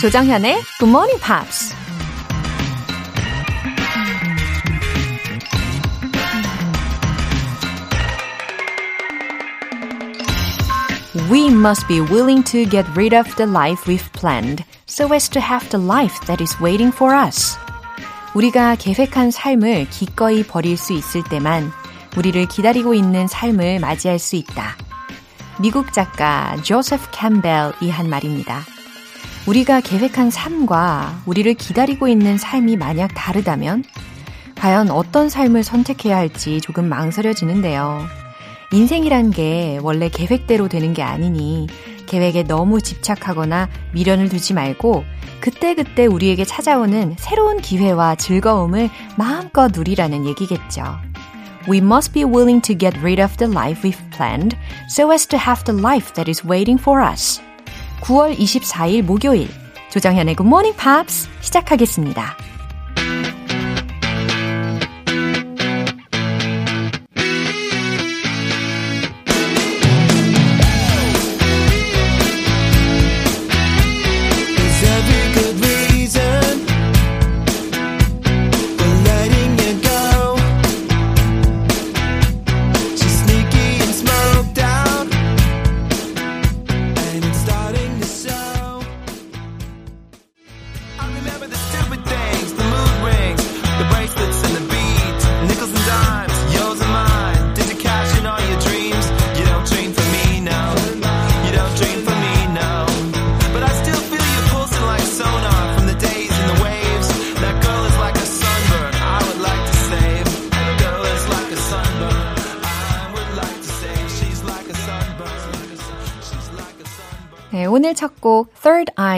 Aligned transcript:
조정현의 0.00 0.62
Good 0.78 0.88
Morning 0.88 1.20
Pops. 1.20 1.74
We 11.30 11.48
must 11.48 11.86
be 11.86 12.00
willing 12.00 12.42
to 12.44 12.64
get 12.64 12.88
rid 12.96 13.14
of 13.14 13.28
the 13.36 13.46
life 13.46 13.86
we've 13.86 14.10
planned 14.14 14.64
so 14.86 15.12
as 15.12 15.28
to 15.32 15.38
have 15.38 15.68
the 15.68 15.84
life 15.84 16.18
that 16.24 16.42
is 16.42 16.56
waiting 16.62 16.96
for 16.96 17.14
us. 17.14 17.58
우리가 18.32 18.76
계획한 18.76 19.30
삶을 19.30 19.90
기꺼이 19.90 20.44
버릴 20.44 20.78
수 20.78 20.94
있을 20.94 21.22
때만 21.24 21.70
우리를 22.16 22.46
기다리고 22.46 22.94
있는 22.94 23.26
삶을 23.26 23.80
맞이할 23.80 24.18
수 24.18 24.36
있다. 24.36 24.78
미국 25.60 25.92
작가 25.92 26.56
조세프 26.62 27.08
캠벨이 27.10 27.90
한 27.90 28.08
말입니다. 28.08 28.64
우리가 29.46 29.80
계획한 29.80 30.30
삶과 30.30 31.22
우리를 31.26 31.52
기다리고 31.54 32.08
있는 32.08 32.36
삶이 32.36 32.76
만약 32.76 33.10
다르다면 33.14 33.84
과연 34.56 34.90
어떤 34.90 35.30
삶을 35.30 35.64
선택해야 35.64 36.16
할지 36.16 36.60
조금 36.60 36.88
망설여지는데요. 36.88 38.04
인생이란 38.72 39.30
게 39.30 39.78
원래 39.82 40.08
계획대로 40.08 40.68
되는 40.68 40.92
게 40.92 41.02
아니니 41.02 41.66
계획에 42.06 42.42
너무 42.42 42.80
집착하거나 42.80 43.68
미련을 43.92 44.28
두지 44.28 44.52
말고 44.52 45.04
그때그때 45.40 46.06
우리에게 46.06 46.44
찾아오는 46.44 47.16
새로운 47.18 47.60
기회와 47.60 48.16
즐거움을 48.16 48.90
마음껏 49.16 49.72
누리라는 49.74 50.26
얘기겠죠. 50.26 50.82
We 51.68 51.78
must 51.78 52.12
be 52.12 52.24
willing 52.24 52.60
to 52.62 52.76
get 52.76 52.98
rid 53.00 53.22
of 53.22 53.36
the 53.36 53.50
life 53.50 53.82
we've 53.82 54.10
planned 54.10 54.56
so 54.88 55.10
as 55.12 55.26
to 55.28 55.38
have 55.38 55.64
the 55.64 55.78
life 55.78 56.12
that 56.14 56.30
is 56.30 56.46
waiting 56.46 56.80
for 56.80 57.02
us. 57.02 57.40
9월 58.00 58.36
24일 58.36 59.02
목요일 59.02 59.48
조정현의 59.90 60.36
Good 60.36 60.46
Morning 60.46 60.76
Pops 60.76 61.28
시작하겠습니다. 61.40 62.36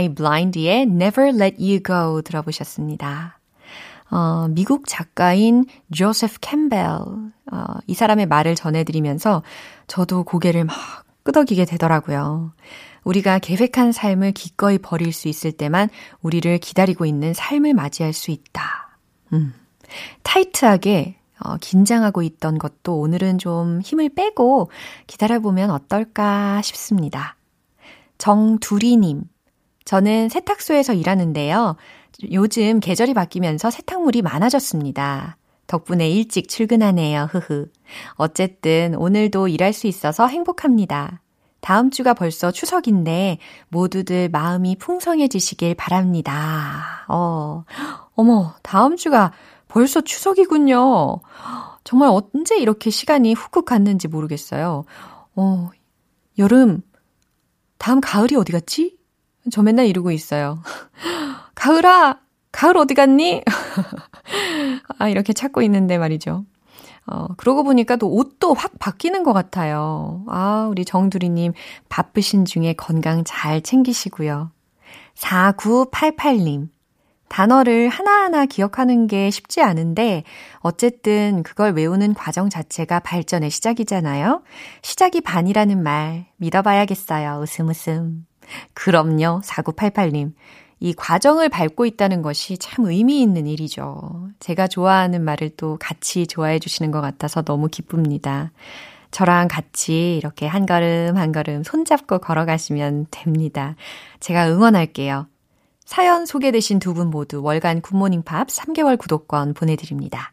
Eye 0.03 0.15
Blind의 0.15 0.83
Never 0.83 1.29
Let 1.29 1.57
You 1.59 1.83
Go 1.83 2.23
들어보셨습니다. 2.23 3.39
어, 4.11 4.49
미국 4.51 4.85
작가인 4.87 5.65
조세프 5.95 6.39
캠벨 6.41 6.79
어, 6.81 7.65
이 7.87 7.95
사람의 7.95 8.27
말을 8.27 8.55
전해드리면서 8.57 9.43
저도 9.87 10.25
고개를 10.25 10.65
막 10.65 10.77
끄덕이게 11.23 11.65
되더라고요. 11.65 12.53
우리가 13.05 13.39
계획한 13.39 13.93
삶을 13.93 14.33
기꺼이 14.33 14.79
버릴 14.79 15.13
수 15.13 15.29
있을 15.29 15.53
때만 15.53 15.89
우리를 16.21 16.59
기다리고 16.59 17.07
있는 17.07 17.33
삶을 17.33 17.75
맞이할 17.75 18.13
수 18.13 18.31
있다. 18.31 18.99
음, 19.33 19.55
타이트하게 20.23 21.17
어, 21.41 21.57
긴장하고 21.57 22.23
있던 22.23 22.59
것도 22.59 22.99
오늘은 22.99 23.39
좀 23.39 23.81
힘을 23.83 24.11
빼고 24.11 24.71
기다려보면 25.07 25.71
어떨까 25.71 26.61
싶습니다. 26.63 27.37
정두리님. 28.19 29.25
저는 29.85 30.29
세탁소에서 30.29 30.93
일하는데요. 30.95 31.77
요즘 32.33 32.81
계절이 32.81 33.15
바뀌면서 33.15 33.71
세탁물이 33.71 34.23
많아졌습니다. 34.23 35.37
덕분에 35.67 36.09
일찍 36.11 36.49
출근하네요. 36.49 37.29
흐흐. 37.31 37.71
어쨌든 38.15 38.95
오늘도 38.97 39.49
일할 39.49 39.73
수 39.73 39.87
있어서 39.87 40.27
행복합니다. 40.27 41.21
다음 41.61 41.91
주가 41.91 42.13
벌써 42.13 42.51
추석인데 42.51 43.39
모두들 43.69 44.29
마음이 44.29 44.77
풍성해지시길 44.77 45.77
바랍니다. 45.77 47.05
어, 47.09 47.65
어머, 48.15 48.55
다음 48.63 48.97
주가 48.97 49.33
벌써 49.69 50.01
추석이군요. 50.01 51.21
정말 51.85 52.11
언제 52.11 52.59
이렇게 52.59 52.91
시간이 52.91 53.35
훅훅 53.35 53.65
갔는지 53.65 54.09
모르겠어요. 54.09 54.85
어, 55.37 55.71
여름 56.39 56.83
다음 57.79 58.01
가을이 58.01 58.37
어디 58.37 58.53
갔지? 58.53 58.99
저 59.51 59.63
맨날 59.63 59.87
이러고 59.87 60.11
있어요. 60.11 60.63
가을아! 61.55 62.21
가을 62.53 62.77
어디 62.77 62.95
갔니? 62.95 63.43
아, 64.99 65.09
이렇게 65.09 65.33
찾고 65.33 65.63
있는데 65.63 65.99
말이죠. 65.99 66.45
어, 67.07 67.27
그러고 67.37 67.65
보니까 67.65 67.97
또 67.97 68.09
옷도 68.13 68.55
확 68.55 68.79
바뀌는 68.79 69.25
것 69.25 69.33
같아요. 69.33 70.25
아, 70.29 70.69
우리 70.71 70.85
정두리님 70.85 71.53
바쁘신 71.89 72.45
중에 72.45 72.75
건강 72.75 73.25
잘 73.25 73.61
챙기시고요. 73.63 74.51
4988님. 75.17 76.69
단어를 77.29 77.89
하나하나 77.89 78.45
기억하는 78.45 79.07
게 79.07 79.31
쉽지 79.31 79.63
않은데, 79.63 80.23
어쨌든 80.59 81.43
그걸 81.43 81.73
외우는 81.73 82.13
과정 82.13 82.51
자체가 82.51 83.01
발전의 83.01 83.49
시작이잖아요? 83.49 84.43
시작이 84.83 85.23
반이라는 85.23 85.83
말 85.83 86.27
믿어봐야겠어요. 86.37 87.41
웃음 87.41 87.69
웃음. 87.71 88.27
그럼요, 88.75 89.41
4988님. 89.45 90.33
이 90.81 90.95
과정을 90.95 91.49
밟고 91.49 91.87
있다는 91.87 92.23
것이 92.23 92.59
참 92.59 92.87
의미 92.87 93.23
있는 93.23 93.47
일이죠. 93.47 94.29
제가 94.41 94.67
좋아하는 94.67 95.23
말을 95.23 95.51
또 95.57 95.77
같이 95.79 96.27
좋아해 96.27 96.59
주시는 96.59 96.91
것 96.91 97.01
같아서 97.01 97.43
너무 97.43 97.69
기쁩니다. 97.69 98.51
저랑 99.13 99.47
같이 99.47 100.17
이렇게 100.17 100.47
한 100.47 100.67
걸음 100.67 101.17
한 101.17 101.31
걸음 101.31 101.63
손잡고 101.63 102.19
걸어가시면 102.19 103.07
됩니다. 103.11 103.77
제가 104.21 104.49
응원할게요. 104.51 105.29
사연 105.85 106.27
소개되신 106.27 106.79
두 106.79 106.95
분 106.95 107.11
모두 107.11 107.43
월간 107.43 107.83
굿모닝 107.83 108.23
팝 108.23 108.49
3개월 108.49 108.99
구독권 108.99 109.55
보내드립니다. 109.55 110.33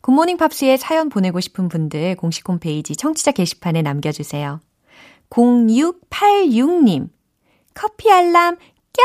굿모닝 0.00 0.38
팝스에 0.38 0.76
사연 0.76 1.08
보내고 1.08 1.40
싶은 1.40 1.68
분들 1.68 2.16
공식 2.16 2.48
홈페이지 2.48 2.96
청취자 2.96 3.32
게시판에 3.32 3.82
남겨주세요. 3.82 4.60
0686님, 5.30 7.10
커피 7.78 8.10
알람, 8.10 8.56
꺄! 8.56 9.02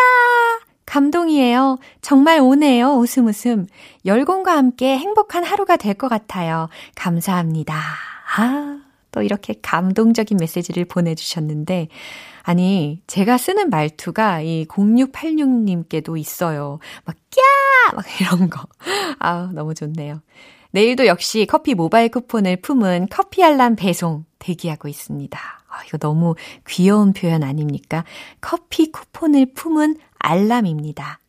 감동이에요. 0.87 1.77
정말 2.01 2.39
오네요. 2.39 2.93
웃음 2.95 3.27
웃음. 3.27 3.67
열공과 4.03 4.57
함께 4.57 4.97
행복한 4.97 5.43
하루가 5.43 5.77
될 5.77 5.93
것 5.93 6.07
같아요. 6.09 6.69
감사합니다. 6.95 7.75
아, 8.35 8.79
또 9.11 9.21
이렇게 9.21 9.53
감동적인 9.61 10.37
메시지를 10.39 10.85
보내주셨는데, 10.85 11.87
아니, 12.41 12.99
제가 13.05 13.37
쓰는 13.37 13.69
말투가 13.69 14.41
이 14.41 14.65
0686님께도 14.65 16.17
있어요. 16.17 16.79
막, 17.05 17.15
꺄! 17.29 17.95
막 17.95 18.05
이런 18.19 18.49
거. 18.49 18.65
아 19.19 19.51
너무 19.53 19.75
좋네요. 19.75 20.21
내일도 20.71 21.05
역시 21.05 21.45
커피 21.47 21.75
모바일 21.75 22.09
쿠폰을 22.09 22.57
품은 22.61 23.07
커피 23.11 23.43
알람 23.43 23.75
배송 23.75 24.25
대기하고 24.39 24.87
있습니다. 24.87 25.62
아, 25.73 25.83
이거 25.87 25.97
너무 25.97 26.35
귀여운 26.67 27.13
표현 27.13 27.43
아닙니까? 27.43 28.05
커피 28.39 28.91
쿠폰을 28.91 29.53
품은 29.53 29.97
알람입니다. 30.19 31.19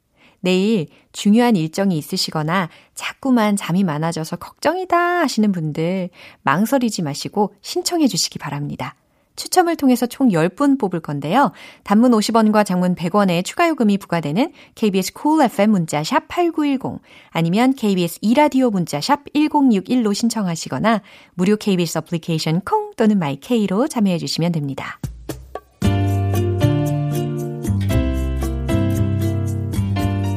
내일 0.40 0.88
중요한 1.12 1.56
일정이 1.56 1.96
있으시거나 1.96 2.68
자꾸만 2.94 3.56
잠이 3.56 3.82
많아져서 3.82 4.36
걱정이다 4.36 4.96
하시는 5.20 5.50
분들 5.50 6.10
망설이지 6.42 7.00
마시고 7.00 7.54
신청해 7.62 8.08
주시기 8.08 8.38
바랍니다. 8.38 8.94
추첨을 9.36 9.76
통해서 9.76 10.06
총 10.06 10.28
10분 10.28 10.78
뽑을 10.78 11.00
건데요. 11.00 11.52
단문 11.82 12.12
50원과 12.12 12.64
장문 12.64 12.94
100원의 12.94 13.44
추가 13.44 13.68
요금이 13.68 13.98
부과되는 13.98 14.52
KBS 14.74 15.12
cool 15.20 15.44
FM 15.44 15.70
문자샵 15.70 16.28
8910 16.28 17.00
아니면 17.30 17.74
KBS 17.74 18.18
이라디오 18.22 18.70
문자샵 18.70 19.24
1061로 19.34 20.14
신청하시거나 20.14 21.02
무료 21.34 21.56
KBS 21.56 21.98
어플리케이션 21.98 22.60
콩 22.60 22.92
또는 22.96 23.18
마이케이로 23.18 23.88
참여해 23.88 24.18
주시면 24.18 24.52
됩니다. 24.52 24.98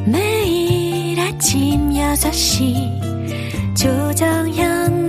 매일 0.06 1.20
아침 1.20 1.92
6시 1.92 3.76
조정현 3.76 5.07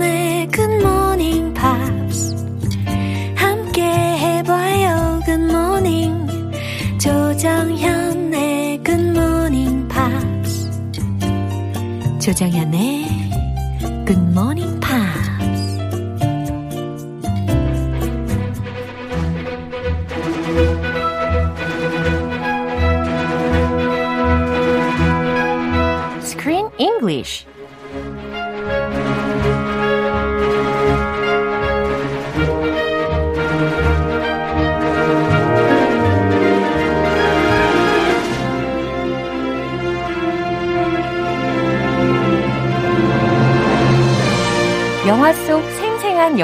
조정현의 12.19 13.07
Good 14.05 14.19
Morning 14.19 14.78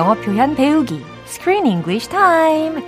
영어 0.06 0.13
표현 0.22 0.54
배우기 0.56 1.04
Screen 1.25 1.66
English 1.66 2.10
Time 2.10 2.80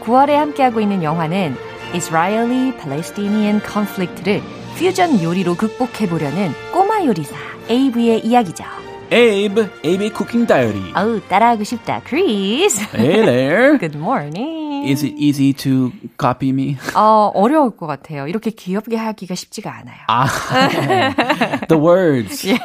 9월에 0.00 0.32
함께하고 0.32 0.80
있는 0.80 1.04
영화는 1.04 1.54
Israeli 1.94 2.76
Palestinian 2.76 3.60
Conflict를 3.64 4.42
퓨전 4.76 5.22
요리로 5.22 5.54
극복해보려는 5.54 6.50
꼬마 6.72 7.04
요리사 7.04 7.36
에이브의 7.68 8.26
이야기죠. 8.26 8.64
Abe, 9.12 9.68
Abe 9.84 10.08
Cooking 10.08 10.48
Diary. 10.48 11.20
따라하고 11.28 11.62
싶다, 11.62 12.00
크리스. 12.02 12.82
Hey 12.92 13.24
there. 13.24 13.78
Good 13.78 13.96
morning. 13.96 14.63
Is 14.84 15.04
it 15.04 15.14
easy 15.18 15.52
to 15.54 15.90
copy 16.20 16.50
me? 16.50 16.76
어, 16.94 17.30
어려울 17.34 17.76
것 17.76 17.86
같아요. 17.86 18.26
이렇게 18.26 18.50
귀엽게 18.50 18.96
하기가 18.96 19.34
쉽지가 19.34 19.70
않아요. 19.78 19.96
아, 20.08 20.26
the 21.68 21.82
words. 21.82 22.48
예. 22.48 22.58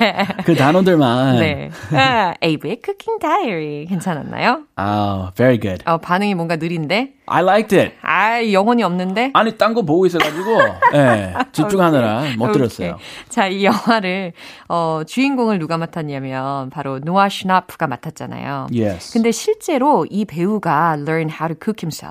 그 0.46 0.56
단어들만. 0.56 1.40
네. 1.40 1.70
아, 1.94 2.34
에이브의 2.42 2.82
쿠킹 2.82 3.20
다이어리 3.20 3.86
괜찮았나요? 3.88 4.64
Oh, 4.78 5.32
very 5.36 5.60
good. 5.60 5.84
어, 5.86 5.98
반응이 5.98 6.36
뭔가 6.36 6.56
느린데? 6.56 7.14
I 7.32 7.44
liked 7.44 7.78
it. 7.80 7.96
아, 8.02 8.42
영혼이 8.52 8.82
없는데? 8.84 9.32
아니, 9.34 9.56
딴 9.58 9.76
거 9.76 9.84
보고 9.84 10.08
있어가지고, 10.08 10.60
예, 10.96 11.34
집중하느라 11.52 12.24
못 12.40 12.52
들었어요. 12.54 12.98
자, 13.30 13.46
이 13.48 13.64
영화를, 13.66 14.34
어, 14.68 15.02
주인공을 15.06 15.60
누가 15.60 15.78
맡았냐면, 15.78 16.72
바로 16.72 16.98
노아 17.00 17.30
슈나프가 17.30 17.86
맡았잖아요. 17.86 18.68
Yes. 18.76 19.14
근데 19.14 19.32
실제로 19.32 20.08
이 20.10 20.26
배우가 20.26 20.96
learn 20.98 21.30
how 21.30 21.48
to 21.48 21.56
cook 21.64 21.84
himself. 21.84 22.09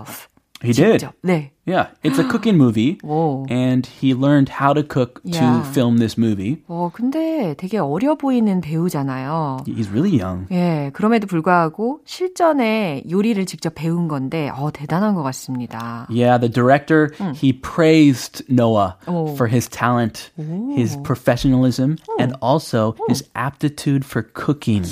He 0.63 0.71
did. 0.71 1.01
직접. 1.01 1.13
네. 1.23 1.51
Yeah, 1.65 1.87
it's 2.03 2.17
a 2.19 2.23
cooking 2.27 2.55
movie. 2.57 2.97
오. 3.03 3.45
And 3.49 3.85
he 3.85 4.13
learned 4.13 4.47
how 4.61 4.73
to 4.73 4.81
cook 4.81 5.19
Yeah. 5.25 5.59
to 5.61 5.69
film 5.71 5.97
this 5.97 6.17
movie. 6.17 6.63
어, 6.69 6.89
근데 6.93 7.53
되게 7.57 7.79
어려 7.79 8.15
보이는 8.15 8.61
배우잖아요. 8.61 9.63
He's 9.67 9.89
really 9.91 10.15
young. 10.17 10.47
예, 10.51 10.89
그럼에도 10.93 11.27
불구하고 11.27 11.99
실전에 12.05 13.03
요리를 13.09 13.45
직접 13.45 13.75
배운 13.75 14.07
건데, 14.07 14.49
어, 14.55 14.71
대단한 14.71 15.15
것 15.15 15.23
같습니다. 15.23 16.07
Yeah, 16.09 16.37
the 16.39 16.49
director, 16.49 17.11
he 17.35 17.51
praised 17.51 18.43
Noah 18.49 18.95
Oh. 19.07 19.35
for 19.35 19.47
his 19.49 19.67
talent, 19.69 20.31
his 20.75 20.95
professionalism, 21.03 21.97
and 22.19 22.35
also 22.41 22.95
his 23.09 23.23
aptitude 23.35 24.05
for 24.05 24.23
cooking. 24.33 24.83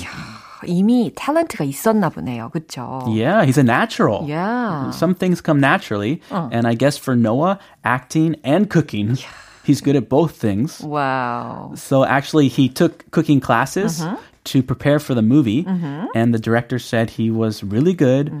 이미 0.64 1.12
탤런트가 1.14 1.66
있었나 1.66 2.08
보네요. 2.08 2.50
그쵸? 2.50 3.02
Yeah, 3.08 3.44
he's 3.44 3.58
a 3.58 3.64
natural. 3.64 4.24
Yeah. 4.28 4.90
Some 4.92 5.14
things 5.14 5.40
come 5.40 5.58
naturally. 5.58 6.22
And 6.30 6.66
I 6.66 6.74
guess 6.74 6.96
for 6.96 7.16
Noah, 7.16 7.58
acting 7.84 8.36
and 8.44 8.70
cooking, 8.70 9.18
he's 9.64 9.80
good 9.80 9.96
at 9.96 10.08
both 10.08 10.36
things. 10.36 10.80
와우. 10.80 11.76
So 11.76 12.04
actually, 12.04 12.48
he 12.48 12.68
took 12.68 13.10
cooking 13.10 13.40
classes 13.40 14.04
to 14.44 14.62
prepare 14.62 14.98
for 14.98 15.14
the 15.14 15.22
movie. 15.22 15.66
And 16.14 16.32
the 16.32 16.38
director 16.38 16.78
said 16.78 17.10
he 17.10 17.30
was 17.30 17.64
really 17.64 17.94
good. 17.94 18.32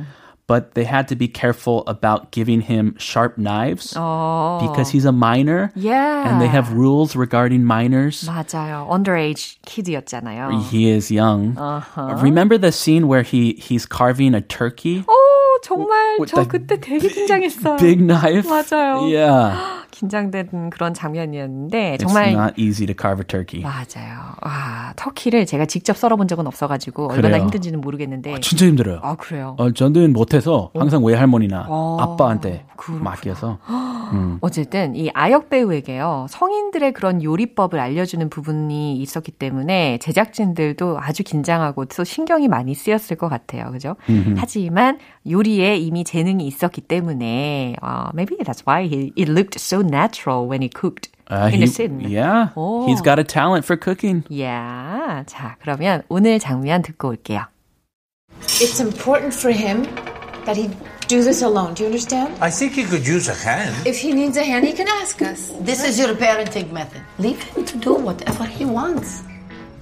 But 0.48 0.74
they 0.74 0.84
had 0.84 1.06
to 1.08 1.16
be 1.16 1.28
careful 1.28 1.84
about 1.86 2.32
giving 2.32 2.60
him 2.60 2.96
sharp 2.98 3.38
knives 3.38 3.94
because 3.94 4.90
he's 4.90 5.06
a 5.06 5.12
minor. 5.12 5.70
Yeah. 5.76 6.28
And 6.28 6.42
they 6.42 6.48
have 6.48 6.72
rules 6.74 7.14
regarding 7.16 7.64
minors. 7.64 8.28
맞아요. 8.28 8.90
underage 8.90 9.56
kid였잖아요. 9.64 10.68
He 10.68 10.90
is 10.90 11.10
young. 11.10 11.56
Remember 11.96 12.58
the 12.58 12.72
scene 12.72 13.06
where 13.08 13.22
he 13.22 13.54
he's 13.54 13.86
carving 13.86 14.34
a 14.34 14.42
turkey? 14.42 15.04
오, 15.06 15.14
정말 15.62 16.18
with 16.18 16.30
저 16.34 16.42
the 16.42 16.58
그때 16.58 16.76
되게 16.76 17.08
긴장했어요. 17.08 17.78
Big 17.78 18.02
knife. 18.02 18.44
맞아요. 18.44 19.08
Yeah. 19.08 19.56
긴장된 19.97 20.69
그런 20.69 20.93
장면이었는데 20.93 21.97
It's 21.97 21.99
정말 22.05 22.31
not 22.33 22.53
easy 22.61 22.85
to 22.85 22.95
carve 22.99 23.21
a 23.21 23.25
turkey. 23.27 23.63
맞아요. 23.63 24.19
와, 24.43 24.93
터키를 24.95 25.45
제가 25.47 25.65
직접 25.65 25.97
썰어본 25.97 26.27
적은 26.27 26.45
없어가지고 26.45 27.11
얼마나. 27.11 27.39
힘든지는 27.39 27.81
모르겠는데. 27.81 28.39
진짜 28.41 28.65
힘들어요. 28.67 28.99
아 29.01 29.15
그래요. 29.15 29.55
어, 29.57 29.71
저는 29.71 30.13
못해서 30.13 30.69
항상 30.75 31.03
외할머니나 31.03 31.65
어, 31.67 31.97
아빠한테 31.99 32.65
그렇구나. 32.75 33.03
맡겨서. 33.11 33.57
어쨌든 34.41 34.95
이 34.95 35.09
아역 35.13 35.49
배우에게요 35.49 36.27
성인들의 36.29 36.93
그런 36.93 37.21
요리법을 37.21 37.77
알려주는 37.77 38.29
부분이 38.29 38.95
있었기 39.01 39.31
때문에 39.33 39.97
제작진들도 39.97 40.97
아주 41.01 41.23
긴장하고 41.23 41.85
또 41.85 42.03
신경이 42.05 42.47
많이 42.47 42.73
쓰였을 42.73 43.17
것 43.17 43.27
같아요, 43.27 43.69
그죠? 43.71 43.95
하지만 44.37 44.97
요리에 45.29 45.75
이미 45.77 46.03
재능이 46.05 46.47
있었기 46.47 46.81
때문에 46.81 47.75
uh, 47.83 48.11
maybe 48.13 48.37
that's 48.45 48.63
why 48.65 48.87
he, 48.87 49.11
it 49.17 49.29
looked 49.29 49.59
so 49.59 49.81
natural 49.86 50.46
when 50.46 50.62
he 50.62 50.68
cooked 50.68 51.08
Uh, 51.30 51.48
in 51.52 51.60
he- 51.60 51.66
the 51.66 51.72
scene. 51.72 52.00
yeah, 52.00 52.48
오. 52.56 52.86
he's 52.88 53.00
got 53.00 53.18
a 53.18 53.24
talent 53.24 53.64
for 53.64 53.76
cooking. 53.76 54.24
Yeah. 54.28 55.24
자, 55.26 55.56
그러면 55.62 56.02
오늘 56.08 56.38
장면 56.40 56.82
듣고 56.82 57.08
올게요. 57.16 57.46
It's 58.60 58.80
important 58.80 59.32
for 59.34 59.50
him 59.52 59.84
that 60.44 60.56
he 60.56 60.68
do 61.08 61.22
this 61.22 61.42
alone. 61.42 61.74
Do 61.74 61.84
you 61.84 61.88
understand? 61.88 62.34
I 62.40 62.50
think 62.50 62.74
he 62.74 62.84
could 62.84 63.06
use 63.06 63.28
a 63.30 63.34
hand. 63.34 63.72
If 63.86 63.98
he 64.02 64.12
needs 64.12 64.36
a 64.36 64.44
hand, 64.44 64.66
he 64.66 64.72
can 64.72 64.88
ask 65.00 65.22
us. 65.22 65.52
This 65.64 65.84
is 65.86 65.98
your 65.98 66.14
parenting 66.16 66.72
method. 66.72 67.02
Leave 67.18 67.40
him 67.54 67.64
to 67.64 67.76
do 67.78 67.94
whatever 67.94 68.44
he 68.44 68.64
wants. 68.64 69.22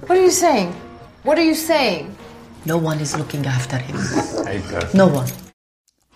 What 0.07 0.17
are 0.17 0.23
you 0.23 0.31
saying? 0.31 0.73
What 1.23 1.37
are 1.37 1.43
you 1.45 1.55
saying? 1.55 2.13
No 2.65 2.77
one 2.77 2.99
is 3.01 3.17
looking 3.17 3.45
after 3.45 3.77
him. 3.77 3.97
I 4.45 4.61
perfect. 4.61 4.93
No 4.93 5.07
one. 5.07 5.27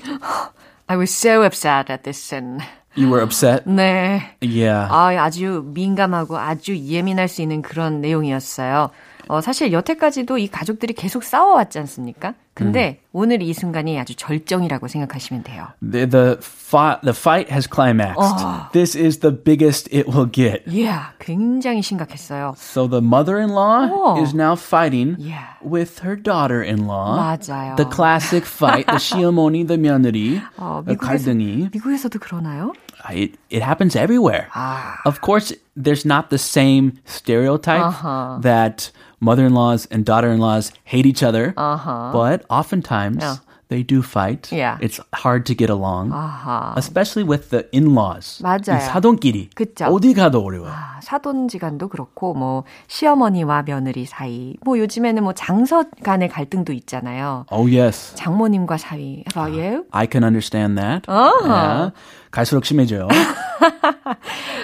I 0.88 0.96
was 0.96 1.10
so 1.13 1.42
upset 1.44 1.89
at 1.89 2.04
this 2.04 2.22
scene. 2.22 2.62
You 2.97 3.09
were 3.09 3.23
upset? 3.23 3.64
네. 3.66 4.20
Yeah. 4.40 4.88
아, 4.90 5.11
아주 5.18 5.62
민감하고 5.75 6.37
아주 6.38 6.76
예민할 6.76 7.28
수 7.28 7.40
있는 7.42 7.62
그런 7.62 8.00
내용이었어요. 8.00 8.90
어, 9.31 9.41
사실 9.41 9.73
여태까지도 9.73 10.39
이 10.39 10.49
가족들이 10.49 10.93
계속 10.95 11.23
싸워왔지 11.23 11.79
않습니까? 11.79 12.35
근데 12.53 13.01
오늘 13.13 13.43
이 13.43 13.55
순간이 13.55 13.99
아주 13.99 14.15
절정이라고 14.17 14.89
생각하시면 14.89 15.45
돼요. 15.45 15.69
The 15.81 16.07
the 16.11 16.37
fight 16.43 17.01
the 17.03 17.15
fight 17.17 17.51
has 17.51 17.67
climaxed. 17.71 18.45
This 18.73 18.99
is 18.99 19.21
the 19.21 19.31
biggest 19.33 19.89
it 19.95 20.09
will 20.11 20.27
get. 20.31 20.65
Yeah, 20.67 21.15
굉장히 21.21 21.81
심각했어요. 21.81 22.55
So 22.59 22.89
the 22.89 23.01
mother-in-law 23.01 23.89
Oh. 23.93 24.21
is 24.23 24.35
now 24.35 24.57
fighting 24.57 25.15
Yeah. 25.17 25.57
with 25.65 26.03
her 26.05 26.17
daughter-in-law. 26.21 27.17
맞아요. 27.17 27.77
The 27.77 27.89
classic 27.89 28.45
fight, 28.45 28.87
the 28.89 28.99
시어머니, 28.99 29.65
the 29.67 29.79
며느리, 29.81 30.43
어, 30.59 30.83
the 30.85 30.97
미국에서, 30.99 31.07
갈등이. 31.31 31.69
미국에서도 31.73 32.19
그러나요? 32.19 32.73
It, 33.09 33.38
it 33.49 33.62
happens 33.62 33.97
everywhere. 33.97 34.49
아. 34.54 34.97
Of 35.07 35.21
course, 35.21 35.52
there's 35.76 36.04
not 36.04 36.28
the 36.30 36.38
same 36.38 36.99
stereotype 37.07 37.80
Uh-huh. 37.80 38.38
that 38.42 38.90
mother-in-laws 39.21 39.87
and 39.90 40.04
daughter-in-laws 40.04 40.73
hate 40.85 41.07
each 41.07 41.23
other. 41.23 41.54
Uh-huh. 41.57 42.11
But 42.12 42.45
oftentimes 42.50 43.23
Yeah. 43.23 43.37
They 43.71 43.83
do 43.83 44.03
fight. 44.03 44.53
Yeah. 44.53 44.77
It's 44.83 45.00
hard 45.15 45.47
to 45.47 45.55
get 45.55 45.71
along. 45.71 46.11
아하. 46.12 46.75
Especially 46.77 47.25
with 47.25 47.49
the 47.50 47.65
in-laws. 47.73 48.43
맞아요. 48.43 48.77
이 48.77 48.81
사돈끼리. 48.81 49.50
그쵸. 49.55 49.87
어디 49.87 50.12
가도 50.12 50.45
어려워. 50.45 50.69
아, 50.69 51.00
사돈지간도 51.00 51.89
그렇고 51.89 52.35
뭐 52.35 52.65
시어머니와 52.89 53.62
며느리 53.62 54.05
사이, 54.05 54.57
뭐 54.65 54.79
요즘에는 54.79 55.23
뭐 55.23 55.33
장서 55.33 55.85
간의 56.03 56.29
갈등도 56.29 56.73
있잖아요. 56.75 57.47
Oh 57.50 57.65
yes. 57.67 58.15
장모님과 58.17 58.77
사이. 58.77 59.25
You? 59.35 59.87
I 59.93 60.07
can 60.11 60.25
understand 60.25 60.77
that. 60.77 61.09
Uh-huh. 61.09 61.49
Yeah. 61.49 61.93
갈수록 62.31 62.65
심해져요. 62.65 63.09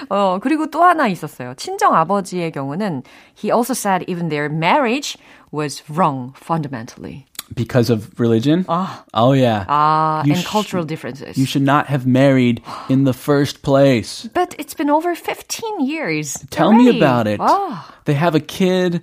어, 0.09 0.39
그리고 0.41 0.69
또 0.69 0.83
하나 0.83 1.07
있었어요. 1.07 1.53
친정 1.55 1.95
아버지의 1.95 2.51
경우는 2.51 3.03
he 3.41 3.51
also 3.51 3.73
said 3.73 4.05
even 4.07 4.29
their 4.29 4.49
marriage 4.49 5.17
was 5.51 5.83
wrong 5.89 6.33
fundamentally. 6.35 7.25
Because 7.54 7.90
of 7.90 8.18
religion? 8.18 8.64
oh 8.68 9.32
yeah. 9.36 9.66
Ah, 9.68 10.24
You 10.24 10.32
and 10.32 10.40
sh- 10.40 10.46
cultural 10.46 10.84
differences. 10.88 11.36
You 11.36 11.44
should 11.44 11.60
not 11.62 11.86
have 11.92 12.06
married 12.06 12.62
in 12.88 13.04
the 13.04 13.12
first 13.12 13.60
place. 13.60 14.24
But 14.32 14.54
it's 14.58 14.72
been 14.72 14.88
over 14.88 15.14
15 15.14 15.84
years. 15.84 16.38
Tell 16.48 16.72
me 16.72 16.84
already. 16.88 16.98
about 16.98 17.26
it. 17.28 17.40
Ah. 17.44 17.84
They 18.06 18.14
have 18.14 18.34
a 18.34 18.40
kid. 18.40 19.02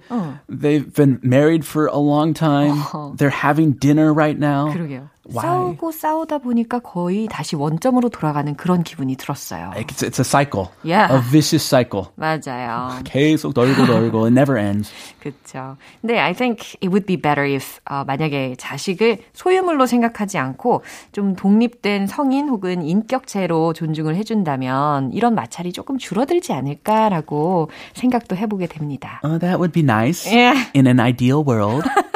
They've 0.49 0.91
been 0.91 1.19
married 1.21 1.61
for 1.63 1.85
a 1.93 1.97
long 2.01 2.33
time. 2.33 2.81
They're 3.17 3.29
having 3.29 3.73
dinner 3.77 4.11
right 4.11 4.37
now. 4.37 4.73
그러게요. 4.73 5.09
Why? 5.26 5.42
싸우고 5.42 5.92
싸우다 5.92 6.38
보니까 6.38 6.80
거의 6.80 7.26
다시 7.30 7.56
원점으로 7.56 8.08
돌아가는 8.08 8.54
그런 8.54 8.82
기분이 8.82 9.16
들었어요. 9.16 9.72
It's, 9.76 10.02
it's 10.02 10.18
a 10.18 10.24
cycle. 10.24 10.68
Yeah. 10.84 11.12
A 11.14 11.20
vicious 11.20 11.64
cycle. 11.66 12.08
맞아요. 12.16 13.00
계속 13.04 13.54
돌고. 13.54 14.24
It 14.24 14.32
never 14.32 14.58
ends. 14.58 14.92
그렇죠. 15.20 15.76
근데 16.00 16.18
I 16.18 16.34
think 16.34 16.76
it 16.82 16.88
would 16.88 17.06
be 17.06 17.16
better 17.16 17.48
if 17.48 17.80
어, 17.88 18.04
만약에 18.04 18.56
자식을 18.58 19.18
소유물로 19.32 19.86
생각하지 19.86 20.38
않고 20.38 20.82
좀 21.12 21.34
독립된 21.34 22.06
성인 22.06 22.48
혹은 22.48 22.82
인격체로 22.82 23.72
존중을 23.72 24.16
해준다면 24.16 25.12
이런 25.12 25.34
마찰이 25.34 25.72
조금 25.72 25.98
줄어들지 25.98 26.52
않을까라고 26.52 27.70
생각도 27.94 28.36
해보게 28.36 28.66
됩니다. 28.66 29.20
Oh, 29.24 29.38
that 29.38 29.58
would 29.58 29.72
be 29.72 29.82
nice. 29.82 30.26
Yeah. 30.30 30.70
In 30.74 30.86
an 30.86 31.00
ideal 31.00 31.42
world. 31.44 31.84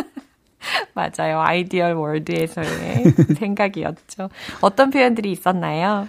맞아요. 0.94 1.40
ideal 1.40 1.94
world에서의 1.94 3.04
생각이었죠. 3.38 4.28
어떤 4.60 4.90
표현들이 4.90 5.30
있었나요? 5.32 6.08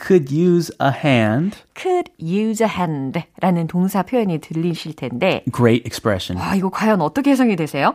Could 0.00 0.32
use 0.32 0.70
a 0.80 0.90
hand. 0.90 1.58
could 1.76 2.10
use 2.20 2.64
a 2.64 2.70
hand 2.72 3.20
라는 3.40 3.66
동사 3.66 4.02
표현이 4.02 4.38
들리실 4.38 4.94
텐데 4.94 5.44
Great 5.52 5.82
expression. 5.84 6.40
아, 6.40 6.54
이거 6.54 6.70
과연 6.70 7.00
어떻게 7.00 7.30
해석이 7.30 7.56
되세요? 7.56 7.94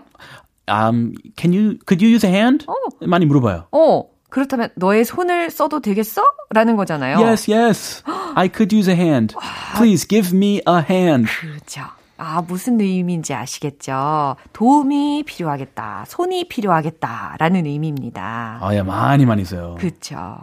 Um, 0.67 1.13
can 1.38 1.53
you, 1.53 1.77
could 1.88 2.03
you 2.03 2.13
use 2.13 2.27
a 2.27 2.33
hand? 2.33 2.65
많이 3.01 3.25
물어봐요. 3.25 3.67
어, 3.72 4.03
그렇다면 4.29 4.69
너의 4.75 5.05
손을 5.05 5.50
써도 5.50 5.79
되겠어? 5.79 6.24
라는 6.50 6.75
거잖아요. 6.75 7.19
Yes, 7.19 7.51
yes. 7.51 8.03
I 8.36 8.50
could 8.53 8.75
use 8.75 8.89
a 8.91 8.98
hand. 8.98 9.36
Please 9.75 10.07
give 10.07 10.36
me 10.36 10.62
a 10.67 10.81
hand. 10.89 11.29
그렇죠. 11.39 11.81
아, 12.17 12.41
무슨 12.48 12.79
의미인지 12.79 13.34
아시겠죠? 13.34 14.36
도움이 14.53 15.24
필요하겠다. 15.25 16.05
손이 16.08 16.48
필요하겠다. 16.48 17.36
라는 17.39 17.65
의미입니다. 17.65 18.60
아, 18.62 18.75
예, 18.75 18.82
많이 18.82 19.25
많이 19.25 19.43
써요. 19.43 19.75
그렇죠. 19.79 20.38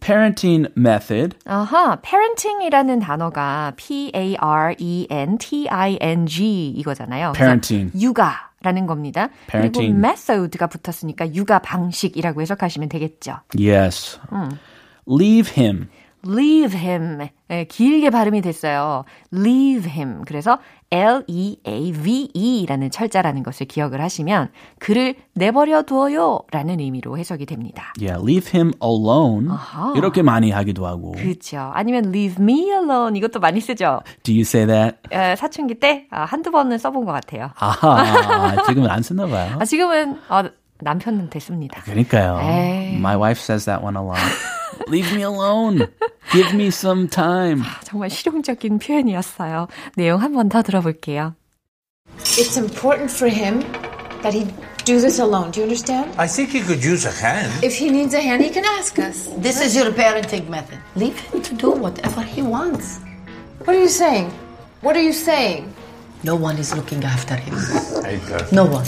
Parenting 0.00 0.72
method. 0.76 1.36
아하, 1.46 1.96
parenting이라는 1.96 2.98
단어가 3.00 3.72
P-A-R-E-N-T-I-N-G 3.76 4.98
이거잖아요. 6.76 7.32
그래서 7.32 7.44
Parenting. 7.44 7.98
육아 8.00 8.50
라는 8.62 8.86
겁니다. 8.86 9.28
그리고 9.46 9.72
Parenting. 9.80 9.98
method가 9.98 10.66
붙었으니까 10.66 11.34
육아 11.34 11.60
방식이라고 11.60 12.42
해석하시면 12.42 12.88
되겠죠. 12.88 13.36
Yes. 13.58 14.18
Leave 15.08 15.52
him. 15.56 15.88
leave 16.26 16.78
him. 16.78 17.28
예, 17.50 17.64
길게 17.64 18.10
발음이 18.10 18.42
됐어요. 18.42 19.04
leave 19.32 19.90
him. 19.90 20.24
그래서 20.26 20.58
L-E-A-V-E라는 20.90 22.90
철자라는 22.90 23.42
것을 23.42 23.66
기억을 23.66 24.00
하시면 24.00 24.50
그를 24.78 25.14
내버려 25.34 25.82
두어요 25.82 26.40
라는 26.50 26.80
의미로 26.80 27.18
해석이 27.18 27.46
됩니다. 27.46 27.92
Yeah, 27.98 28.22
leave 28.22 28.50
him 28.54 28.72
alone. 28.82 29.48
아하. 29.50 29.92
이렇게 29.96 30.22
많이 30.22 30.50
하기도 30.50 30.86
하고. 30.86 31.12
그렇죠. 31.12 31.70
아니면 31.74 32.06
leave 32.06 32.42
me 32.42 32.70
alone 32.70 33.16
이것도 33.18 33.40
많이 33.40 33.60
쓰죠. 33.60 34.00
Do 34.22 34.32
you 34.32 34.42
say 34.42 34.66
that? 34.66 34.96
에, 35.10 35.36
사춘기 35.36 35.74
때 35.74 36.06
아, 36.10 36.24
한두 36.24 36.50
번은 36.50 36.78
써본 36.78 37.04
것 37.04 37.12
같아요. 37.12 37.50
아하, 37.56 38.62
지금은 38.66 38.90
안 38.90 39.02
쓰나 39.02 39.26
봐요. 39.26 39.56
아, 39.60 39.64
지금은 39.64 40.18
어, 40.28 40.42
남편은 40.80 41.30
됐습니다. 41.30 41.80
그러니까요. 41.82 42.38
에이. 42.42 42.96
My 42.98 43.16
wife 43.16 43.40
says 43.42 43.64
that 43.64 43.82
one 43.82 43.96
a 43.96 44.02
lot. 44.02 44.20
Leave 44.87 45.13
me 45.13 45.23
alone. 45.23 45.87
Give 46.33 46.53
me 46.53 46.67
some 46.67 47.07
time. 47.07 47.63
정말 47.83 48.09
실용적인 48.09 48.79
표현이었어요. 48.79 49.67
내용 49.95 50.21
한 50.21 50.33
번 50.33 50.49
더 50.49 50.61
들어볼게요. 50.61 51.35
It's 52.37 52.57
important 52.57 53.11
for 53.11 53.29
him 53.29 53.61
that 54.21 54.33
he 54.33 54.45
do 54.85 54.99
this 54.99 55.19
alone. 55.19 55.51
Do 55.51 55.59
you 55.61 55.65
understand? 55.65 56.11
I 56.17 56.27
think 56.27 56.49
he 56.51 56.61
could 56.61 56.83
use 56.83 57.05
a 57.05 57.11
hand. 57.11 57.51
If 57.63 57.75
he 57.77 57.89
needs 57.89 58.13
a 58.13 58.21
hand, 58.21 58.41
he 58.43 58.49
can 58.49 58.65
ask 58.65 58.97
us. 58.99 59.29
This 59.37 59.61
is 59.61 59.75
your 59.75 59.91
parenting 59.91 60.49
method. 60.49 60.79
Leave 60.95 61.17
him 61.19 61.41
to 61.41 61.53
do 61.55 61.71
whatever 61.71 62.21
he 62.21 62.41
wants. 62.41 62.99
What 63.65 63.75
are 63.75 63.79
you 63.81 63.89
saying? 63.89 64.31
What 64.81 64.95
are 64.95 65.03
you 65.03 65.13
saying? 65.13 65.71
No 66.23 66.35
one 66.35 66.57
is 66.57 66.73
looking 66.75 67.03
after 67.03 67.35
him. 67.35 67.55
Hey, 68.03 68.19
Kirk. 68.25 68.51
No 68.51 68.65
one. 68.65 68.85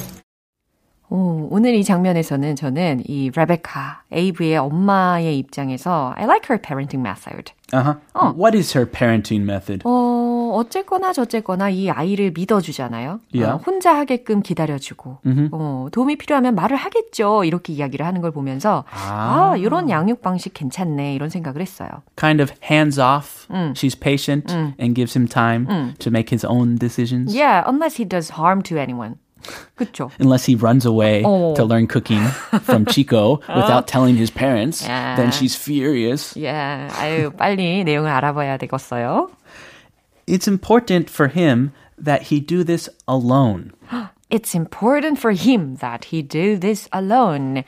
오, 1.10 1.48
오늘 1.50 1.74
이 1.74 1.84
장면에서는 1.84 2.54
저는 2.54 3.02
이 3.06 3.30
레베카, 3.34 4.02
에이브의 4.12 4.58
엄마의 4.58 5.38
입장에서 5.38 6.12
I 6.16 6.24
like 6.24 6.48
her 6.50 6.60
parenting 6.60 7.02
method. 7.02 7.52
Uh-huh. 7.72 7.96
What 8.34 8.56
is 8.56 8.76
her 8.76 8.90
parenting 8.90 9.44
method? 9.44 9.82
어, 9.86 10.52
어쨌거나 10.54 11.12
저쨌거나 11.12 11.70
이 11.70 11.90
아이를 11.90 12.32
믿어주잖아요. 12.34 13.20
Yeah. 13.34 13.54
어, 13.54 13.56
혼자 13.56 13.94
하게끔 13.96 14.42
기다려주고, 14.42 15.18
어, 15.52 15.86
도움이 15.92 16.16
필요하면 16.16 16.54
말을 16.54 16.76
하겠죠. 16.76 17.44
이렇게 17.44 17.72
이야기를 17.74 18.04
하는 18.06 18.20
걸 18.20 18.30
보면서, 18.30 18.84
아, 18.90 19.54
이런 19.58 19.90
양육 19.90 20.22
방식 20.22 20.54
괜찮네. 20.54 21.14
이런 21.14 21.28
생각을 21.28 21.60
했어요. 21.60 21.88
Kind 22.16 22.42
of 22.42 22.52
hands 22.62 22.98
off. 23.00 23.46
She's 23.74 23.98
patient 23.98 24.52
and 24.52 24.94
gives 24.94 25.16
him 25.16 25.26
time 25.26 25.94
to 25.98 26.10
make 26.10 26.30
his 26.34 26.46
own 26.46 26.78
decisions. 26.78 27.34
Yeah, 27.34 27.64
unless 27.66 27.96
he 27.96 28.06
does 28.06 28.32
harm 28.38 28.62
to 28.62 28.78
anyone. 28.78 29.16
그쵸? 29.75 30.09
Unless 30.19 30.45
he 30.45 30.55
runs 30.55 30.85
away 30.85 31.21
Oh. 31.25 31.53
to 31.55 31.65
learn 31.65 31.87
cooking 31.87 32.23
from 32.63 32.85
Chico 32.85 33.41
without 33.49 33.87
telling 33.87 34.15
his 34.15 34.31
parents, 34.31 34.81
Yeah. 34.85 35.15
then 35.17 35.31
she's 35.31 35.55
furious. 35.55 36.33
Yeah, 36.37 36.87
아유, 36.95 37.31
빨리 37.35 37.83
내용을 37.83 38.09
알아봐야 38.09 38.57
되겠어요. 38.57 39.29
It's 40.25 40.47
important 40.47 41.09
for 41.09 41.27
him 41.27 41.71
that 42.01 42.31
he 42.31 42.39
do 42.39 42.63
this 42.63 42.87
alone. 43.07 43.71
It's 44.29 44.55
important 44.55 45.19
for 45.19 45.31
him 45.35 45.77
that 45.81 46.05
he 46.15 46.21
do 46.23 46.57
this 46.57 46.87
alone. 46.93 47.63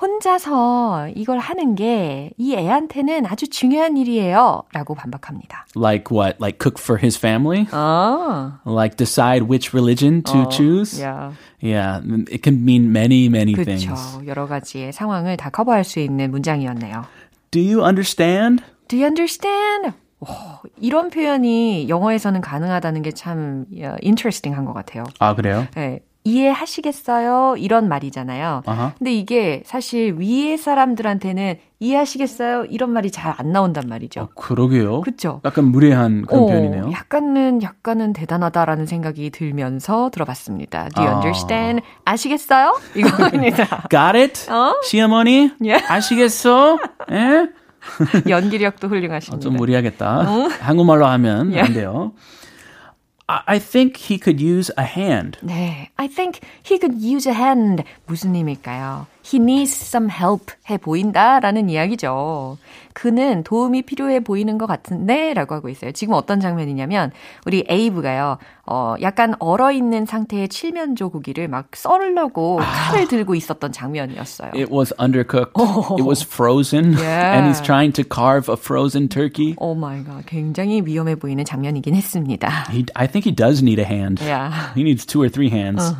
혼자서 0.00 1.08
이걸 1.14 1.38
하는 1.38 1.74
게 1.74 2.30
이 2.38 2.54
애한테는 2.54 3.26
아주 3.26 3.48
중요한 3.48 3.96
일이에요. 3.96 4.62
라고 4.72 4.94
반박합니다. 4.94 5.66
Like 5.76 6.04
what? 6.16 6.36
Like 6.40 6.58
cook 6.60 6.76
for 6.80 6.98
his 7.00 7.18
family? 7.18 7.66
아, 7.72 8.60
Like 8.66 8.96
decide 8.96 9.46
which 9.48 9.74
religion 9.74 10.22
to 10.22 10.48
choose? 10.50 11.00
yeah. 11.00 11.32
Yeah, 11.60 12.00
it 12.30 12.42
can 12.42 12.62
mean 12.64 12.92
many, 12.92 13.26
many 13.26 13.54
things. 13.54 13.86
그렇죠. 13.86 14.26
여러 14.26 14.46
가지의 14.46 14.92
상황을 14.92 15.36
다 15.36 15.50
커버할 15.50 15.82
수 15.84 15.98
있는 16.00 16.30
문장이었네요. 16.30 17.04
Do 17.50 17.60
you 17.60 17.82
understand? 17.84 18.62
Do 18.88 18.96
you 18.96 19.06
understand? 19.06 19.92
오, 20.20 20.26
이런 20.80 21.10
표현이 21.10 21.88
영어에서는 21.88 22.40
가능하다는 22.40 23.02
게 23.02 23.10
참 23.12 23.66
interesting한 24.02 24.64
것 24.64 24.72
같아요. 24.72 25.04
아, 25.18 25.34
그래요? 25.34 25.66
네, 25.74 26.00
이해하시겠어요? 26.28 27.56
이런 27.58 27.88
말이잖아요. 27.88 28.62
아하. 28.66 28.92
근데 28.98 29.12
이게 29.12 29.62
사실 29.64 30.14
위에 30.18 30.56
사람들한테는 30.56 31.56
이해하시겠어요? 31.80 32.64
이런 32.70 32.90
말이 32.90 33.10
잘 33.10 33.28
안 33.38 33.52
나온단 33.52 33.84
말이죠. 33.88 34.28
그러게요. 34.34 35.02
그쵸? 35.02 35.40
약간 35.44 35.66
무례한 35.66 36.22
그런 36.26 36.42
어, 36.42 36.46
표현이네요. 36.46 36.90
약간은 36.92 37.62
약간은 37.62 38.12
대단하다라는 38.14 38.86
생각이 38.86 39.30
들면서 39.30 40.10
들어봤습니다. 40.10 40.88
Do 40.94 41.04
you 41.04 41.14
아. 41.14 41.18
understand? 41.20 41.82
아시겠어요? 42.04 42.78
이거입니다. 42.96 43.86
Got 43.90 44.18
it? 44.18 44.50
어? 44.50 44.74
시어머니? 44.82 45.52
예. 45.64 45.74
아시겠어? 45.74 46.78
예? 47.12 47.48
연기력도 48.28 48.86
아, 48.86 48.90
훌륭하십니다. 48.90 49.40
좀 49.42 49.56
무리하겠다. 49.56 50.48
한국말로 50.60 51.06
하면 51.06 51.52
예. 51.54 51.60
안 51.60 51.72
돼요. 51.74 52.12
I, 52.14 52.37
I 53.27 53.57
think 53.57 53.97
he 53.97 54.19
could 54.19 54.41
use 54.41 54.69
a 54.77 54.83
hand. 54.83 55.37
네, 55.41 55.89
I 55.97 56.07
think 56.07 56.41
he 56.61 56.77
could 56.77 57.01
use 57.01 57.27
a 57.27 57.33
hand. 57.33 57.83
무슨 58.05 58.35
의미일까요? 58.35 59.07
He 59.30 59.38
needs 59.38 59.74
some 59.74 60.08
help 60.10 60.54
해 60.70 60.78
보인다라는 60.78 61.68
이야기죠. 61.68 62.56
그는 62.94 63.44
도움이 63.44 63.82
필요해 63.82 64.20
보이는 64.20 64.58
것 64.58 64.66
같은데 64.66 65.34
라고 65.34 65.54
하고 65.54 65.68
있어요. 65.68 65.92
지금 65.92 66.14
어떤 66.14 66.40
장면이냐면 66.40 67.12
우리 67.46 67.64
에이브가요. 67.68 68.38
어, 68.66 68.94
약간 69.02 69.34
얼어 69.38 69.70
있는 69.70 70.04
상태의 70.06 70.48
칠면조 70.48 71.10
고기를 71.10 71.46
막 71.48 71.68
썰려고 71.74 72.56
칼을 72.56 73.06
들고 73.06 73.34
있었던 73.34 73.70
장면이었어요. 73.70 74.50
It 74.54 74.72
was 74.72 74.92
undercooked. 74.98 75.52
It 75.98 76.02
was 76.02 76.24
frozen. 76.24 76.94
Yeah. 76.94 77.36
And 77.36 77.46
he's 77.46 77.62
trying 77.62 77.92
to 77.92 78.04
carve 78.04 78.48
a 78.48 78.56
frozen 78.56 79.08
turkey. 79.08 79.54
Oh 79.58 79.74
my 79.74 80.02
god. 80.04 80.26
굉장히 80.26 80.82
위험해 80.84 81.14
보이는 81.14 81.44
장면이긴 81.44 81.94
했습니다. 81.94 82.66
He, 82.70 82.84
I 82.94 83.06
think 83.06 83.24
he 83.24 83.34
does 83.34 83.62
need 83.62 83.78
a 83.78 83.86
hand. 83.86 84.20
Yeah. 84.24 84.72
He 84.74 84.82
needs 84.82 85.06
two 85.06 85.22
or 85.22 85.28
three 85.28 85.50
hands. 85.50 85.94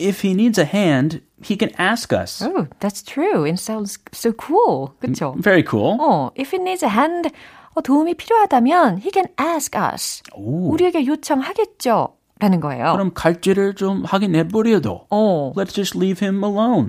If 0.00 0.20
he 0.22 0.34
needs 0.34 0.58
a 0.58 0.66
hand, 0.66 1.22
he 1.42 1.56
can 1.56 1.70
ask 1.78 2.12
us. 2.12 2.42
Oh, 2.42 2.66
that's 2.80 3.02
true. 3.02 3.44
It 3.46 3.58
sounds 3.58 3.98
so 4.12 4.32
cool. 4.32 4.92
그쵸? 5.00 5.34
Very 5.40 5.64
cool. 5.66 5.96
어, 5.98 6.30
if 6.38 6.52
he 6.54 6.60
needs 6.60 6.84
a 6.84 6.90
hand, 6.90 7.30
어, 7.74 7.80
도움이 7.80 8.14
필요하다면 8.14 8.98
he 8.98 9.10
can 9.10 9.26
ask 9.40 9.78
us. 9.78 10.22
우리에게 10.34 11.06
요청하겠죠. 11.06 12.14
라는 12.38 12.60
거예요. 12.60 12.92
그럼 12.92 13.12
갈지를 13.14 13.74
좀 13.74 14.04
하긴 14.04 14.34
해버려도. 14.34 15.06
어. 15.08 15.52
Let's 15.56 15.72
just 15.72 15.96
leave 15.96 16.20
him 16.22 16.44
alone. 16.44 16.88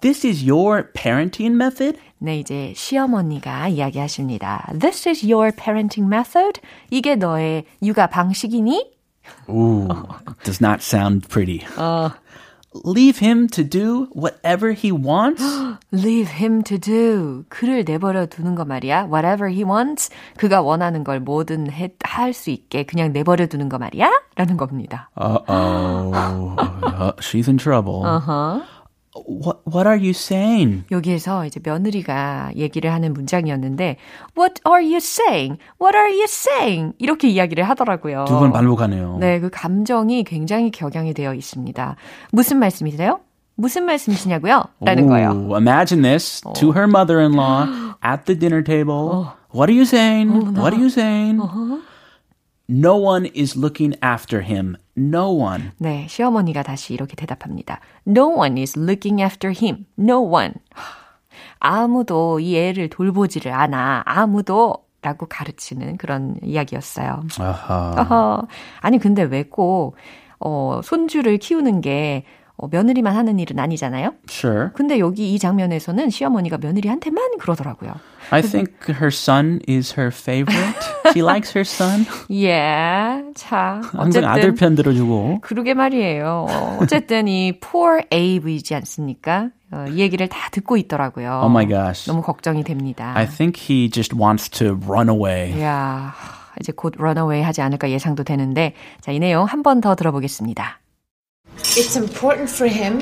This 0.00 0.24
is 0.24 0.48
your 0.48 0.92
parenting 0.92 1.56
method? 1.56 1.98
네, 2.18 2.38
이제 2.38 2.72
시어머니가 2.76 3.68
이야기하십니다. 3.68 4.72
This 4.78 5.08
is 5.08 5.26
your 5.26 5.50
parenting 5.50 6.06
method? 6.06 6.60
이게 6.90 7.16
너의 7.16 7.64
육아 7.82 8.06
방식이니? 8.06 8.94
Ooh, 9.48 9.88
does 10.44 10.60
not 10.60 10.82
sound 10.82 11.28
pretty. 11.28 11.66
Leave 12.82 13.18
him 13.18 13.46
to 13.50 13.62
do 13.62 14.08
whatever 14.10 14.72
he 14.72 14.90
wants? 14.90 15.40
Leave 15.92 16.28
him 16.28 16.64
to 16.64 16.76
do. 16.76 17.44
그를 17.48 17.84
내버려 17.84 18.26
두는 18.26 18.56
거 18.56 18.64
말이야. 18.64 19.04
Whatever 19.06 19.48
he 19.48 19.62
wants. 19.62 20.10
그가 20.36 20.60
원하는 20.60 21.04
걸 21.04 21.20
뭐든 21.20 21.68
할 22.02 22.32
수 22.32 22.50
있게 22.50 22.82
그냥 22.82 23.12
내버려 23.12 23.46
두는 23.46 23.68
거 23.68 23.78
말이야. 23.78 24.10
라는 24.34 24.56
겁니다. 24.56 25.08
Uh-oh. 25.16 26.56
Uh, 26.82 27.12
she's 27.20 27.46
in 27.46 27.58
trouble. 27.58 28.02
Uh-huh. 28.04 28.60
What, 29.27 29.59
what 29.65 29.87
are 29.87 29.97
you 29.99 30.11
saying? 30.11 30.83
여기에서 30.91 31.45
이제 31.45 31.59
며느리가 31.63 32.51
얘기를 32.55 32.91
하는 32.93 33.13
문장이었는데 33.13 33.97
What 34.37 34.61
are 34.67 34.83
you 34.85 34.97
saying? 34.97 35.57
What 35.81 35.97
are 35.97 36.11
you 36.11 36.23
saying? 36.27 36.93
이렇게 36.99 37.27
이야기를 37.29 37.63
하더라고요. 37.63 38.25
두 38.27 38.39
번 38.39 38.51
반복하네요. 38.51 39.17
네, 39.19 39.39
그 39.39 39.49
감정이 39.51 40.23
굉장히 40.23 40.71
격양이 40.71 41.13
되어 41.13 41.33
있습니다. 41.33 41.95
무슨 42.31 42.59
말씀이세요? 42.59 43.19
무슨 43.55 43.85
말씀이시냐고요? 43.85 44.63
라는 44.81 45.07
거예요. 45.07 45.31
Ooh, 45.31 45.55
Imagine 45.57 46.01
this 46.01 46.41
to 46.55 46.71
her 46.71 46.85
mother-in-law 46.87 47.95
at 48.01 48.23
the 48.25 48.37
dinner 48.39 48.63
table. 48.63 49.27
What 49.53 49.69
are 49.69 49.75
you 49.75 49.83
saying? 49.83 50.29
What 50.55 50.73
are 50.73 50.79
you 50.79 50.89
saying? 50.89 51.41
No 52.69 52.95
one 53.03 53.25
is 53.35 53.57
looking 53.57 53.95
after 54.01 54.45
him. 54.45 54.75
No 54.95 55.31
one. 55.31 55.71
네, 55.79 56.05
시어머니가 56.07 56.61
다시 56.61 56.93
이렇게 56.93 57.15
대답합니다. 57.15 57.79
No 58.07 58.27
one 58.27 58.57
is 58.59 58.77
looking 58.77 59.21
after 59.21 59.51
him. 59.59 59.85
No 59.97 60.21
one. 60.21 60.53
아무도 61.59 62.39
이 62.39 62.55
애를 62.57 62.89
돌보지를 62.89 63.51
않아. 63.51 64.03
아무도. 64.05 64.75
라고 65.01 65.27
가르치는 65.27 65.95
그런 65.95 66.35
이야기였어요. 66.43 67.23
아하. 67.39 67.95
어허. 67.97 68.47
아니, 68.81 68.99
근데 68.99 69.23
왜 69.23 69.43
꼭, 69.43 69.95
어, 70.41 70.81
손주를 70.83 71.37
키우는 71.37 71.79
게, 71.79 72.25
어, 72.61 72.67
며느리만 72.69 73.15
하는 73.15 73.39
일은 73.39 73.57
아니잖아요? 73.57 74.13
Sure. 74.29 74.69
근데 74.73 74.99
여기 74.99 75.33
이 75.33 75.39
장면에서는 75.39 76.09
시어머니가 76.09 76.57
며느리한테만 76.57 77.37
그러더라고요. 77.39 77.93
I 78.31 78.41
think 78.41 78.73
her 78.89 79.07
son 79.07 79.61
is 79.69 79.93
her 79.97 80.11
favorite. 80.13 80.75
She 81.13 81.21
likes 81.23 81.57
her 81.57 81.61
son. 81.61 82.05
예, 82.31 83.23
자, 83.33 83.79
항상 83.93 84.25
아들 84.25 84.41
어쨌든. 84.49 84.55
편 84.55 84.75
들어주고. 84.75 85.39
그러게 85.41 85.73
말이에요. 85.73 86.47
어, 86.49 86.77
어쨌든 86.81 87.29
이 87.29 87.59
poor 87.61 88.01
Abe이지 88.11 88.75
않습니까? 88.75 89.49
어, 89.71 89.85
이 89.87 89.99
얘기를 89.99 90.27
다 90.27 90.49
듣고 90.51 90.75
있더라고요. 90.75 91.41
Oh 91.43 91.49
my 91.49 91.65
gosh. 91.65 92.09
너무 92.11 92.21
걱정이 92.21 92.63
됩니다. 92.65 93.13
I 93.15 93.25
think 93.25 93.57
he 93.69 93.89
just 93.89 94.13
wants 94.15 94.49
to 94.49 94.77
run 94.85 95.07
away. 95.09 95.61
야, 95.61 96.13
이제 96.59 96.73
곧 96.75 96.95
runaway 96.99 97.41
하지 97.41 97.61
않을까 97.61 97.89
예상도 97.89 98.23
되는데, 98.25 98.73
자, 98.99 99.11
이 99.13 99.19
내용 99.19 99.45
한 99.45 99.63
번 99.63 99.79
더 99.79 99.95
들어보겠습니다. 99.95 100.79
It's 101.77 101.95
important 101.95 102.49
for 102.49 102.67
him 102.67 102.99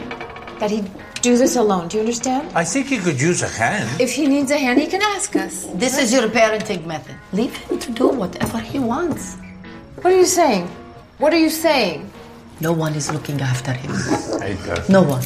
that 0.59 0.69
he 0.69 0.83
do 1.21 1.37
this 1.37 1.55
alone. 1.55 1.87
Do 1.87 1.97
you 1.97 2.01
understand? 2.01 2.51
I 2.53 2.63
think 2.63 2.87
he 2.87 2.97
could 2.97 3.19
use 3.19 3.41
a 3.41 3.47
hand. 3.47 4.01
If 4.01 4.13
he 4.13 4.27
needs 4.27 4.51
a 4.51 4.57
hand, 4.57 4.79
he 4.79 4.87
can 4.87 5.01
ask 5.01 5.35
us. 5.35 5.67
This 5.75 5.97
is 5.97 6.11
your 6.11 6.27
parenting 6.27 6.85
method. 6.85 7.15
Leave 7.31 7.55
him 7.55 7.79
to 7.79 7.91
do 7.91 8.09
whatever 8.09 8.59
he 8.59 8.79
wants. 8.79 9.37
What 10.01 10.13
are 10.13 10.17
you 10.17 10.25
saying? 10.25 10.67
What 11.17 11.33
are 11.33 11.39
you 11.39 11.49
saying? 11.49 12.11
No 12.59 12.73
one 12.73 12.93
is 12.93 13.11
looking 13.11 13.41
after 13.41 13.71
him. 13.71 13.91
I. 14.41 14.57
No 14.89 15.01
one. 15.01 15.23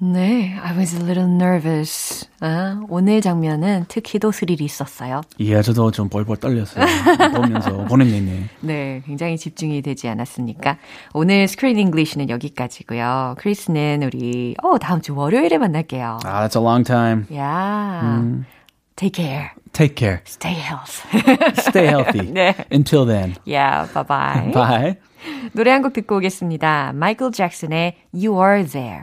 네, 0.00 0.54
I 0.62 0.76
was 0.76 0.94
a 0.94 1.02
little 1.02 1.28
nervous. 1.28 2.28
아, 2.40 2.80
오늘 2.88 3.20
장면은 3.20 3.84
특히도 3.88 4.30
스릴이 4.30 4.58
있었어요. 4.64 5.22
예, 5.40 5.60
저도 5.60 5.90
좀 5.90 6.08
벌벌 6.08 6.36
떨렸어요. 6.36 6.86
보면서 7.34 7.84
보는 7.86 8.06
내내. 8.08 8.44
네, 8.60 9.02
굉장히 9.04 9.36
집중이 9.36 9.82
되지 9.82 10.08
않았습니까? 10.08 10.76
오늘 11.14 11.48
Screen 11.48 11.78
English는 11.80 12.30
여기까지고요. 12.30 13.34
크리스는 13.38 14.04
우리 14.04 14.54
어 14.62 14.78
다음 14.78 15.00
주 15.02 15.16
월요일에 15.16 15.58
만날게요. 15.58 16.20
Ah, 16.24 16.46
that's 16.46 16.56
a 16.56 16.62
long 16.62 16.84
time. 16.84 17.24
Yeah, 17.36 18.44
take 18.94 19.24
care, 19.24 19.50
Take 19.72 19.96
care. 19.96 20.20
stay 20.26 20.54
healthy. 20.54 21.08
Stay 21.58 21.86
healthy. 21.88 22.32
네. 22.32 22.54
Until 22.70 23.04
then. 23.04 23.34
yeah, 23.44 23.92
bye 23.92 24.04
bye. 24.06 24.52
Bye. 24.52 24.94
노래 25.54 25.72
한 25.72 25.82
곡 25.82 25.92
듣고 25.92 26.18
오겠습니다. 26.18 26.92
마이클 26.94 27.32
잭슨의 27.32 27.96
You 28.14 28.38
Were 28.40 28.64
There. 28.64 29.02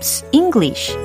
Pops 0.00 0.26
English 0.32 0.96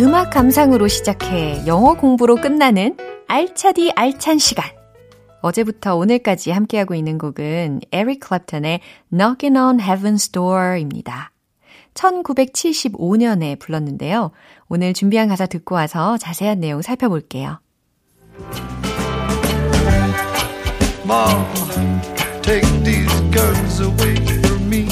음악 0.00 0.30
감상으로 0.30 0.88
시작해 0.88 1.66
영어 1.66 1.94
공부로 1.94 2.36
끝나는 2.36 2.96
알차디 3.26 3.92
알찬 3.96 4.38
시간. 4.38 4.66
어제부터 5.40 5.96
오늘까지 5.96 6.50
함께하고 6.50 6.94
있는 6.94 7.16
곡은 7.18 7.80
에릭 7.90 8.20
클랩턴의 8.20 8.80
Knockin' 9.10 9.56
on 9.56 9.78
Heaven's 9.78 10.32
Door입니다. 10.32 11.32
1975년에 11.94 13.58
불렀는데요. 13.58 14.32
오늘 14.68 14.92
준비한 14.92 15.28
가사 15.28 15.46
듣고 15.46 15.74
와서 15.76 16.18
자세한 16.18 16.60
내용 16.60 16.82
살펴볼게요. 16.82 17.58
Take 22.42 22.68
these 22.84 23.20
guns 23.30 23.80
away 23.80 24.16
from 24.42 24.68
me. 24.68 24.88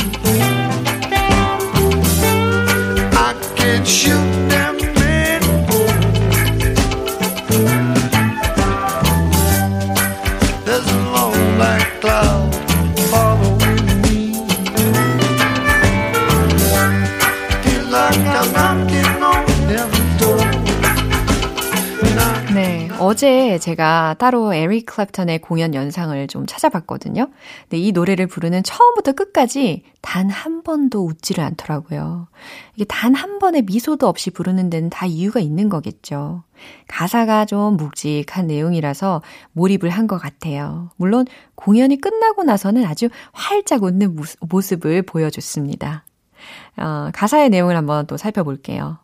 I 3.12 3.34
can 3.54 3.84
shoot 3.84 4.48
어제 23.26 23.58
제가 23.58 24.14
따로 24.20 24.54
에릭 24.54 24.86
클랩턴의 24.86 25.42
공연 25.42 25.74
영상을 25.74 26.28
좀 26.28 26.46
찾아봤거든요. 26.46 27.26
근데 27.62 27.76
이 27.76 27.90
노래를 27.90 28.28
부르는 28.28 28.62
처음부터 28.62 29.12
끝까지 29.14 29.82
단 30.00 30.30
한 30.30 30.62
번도 30.62 31.04
웃지를 31.04 31.42
않더라고요. 31.42 32.28
이게 32.76 32.84
단 32.84 33.16
한 33.16 33.40
번의 33.40 33.62
미소도 33.62 34.06
없이 34.06 34.30
부르는 34.30 34.70
데는 34.70 34.90
다 34.90 35.06
이유가 35.06 35.40
있는 35.40 35.68
거겠죠. 35.68 36.44
가사가 36.86 37.46
좀 37.46 37.76
묵직한 37.76 38.46
내용이라서 38.46 39.22
몰입을 39.54 39.90
한 39.90 40.06
것 40.06 40.18
같아요. 40.18 40.90
물론 40.96 41.26
공연이 41.56 42.00
끝나고 42.00 42.44
나서는 42.44 42.84
아주 42.84 43.08
활짝 43.32 43.82
웃는 43.82 44.14
모습- 44.14 44.38
모습을 44.48 45.02
보여줬습니다. 45.02 46.04
어, 46.76 47.10
가사의 47.12 47.50
내용을 47.50 47.76
한번 47.76 48.06
또 48.06 48.16
살펴볼게요. 48.16 48.98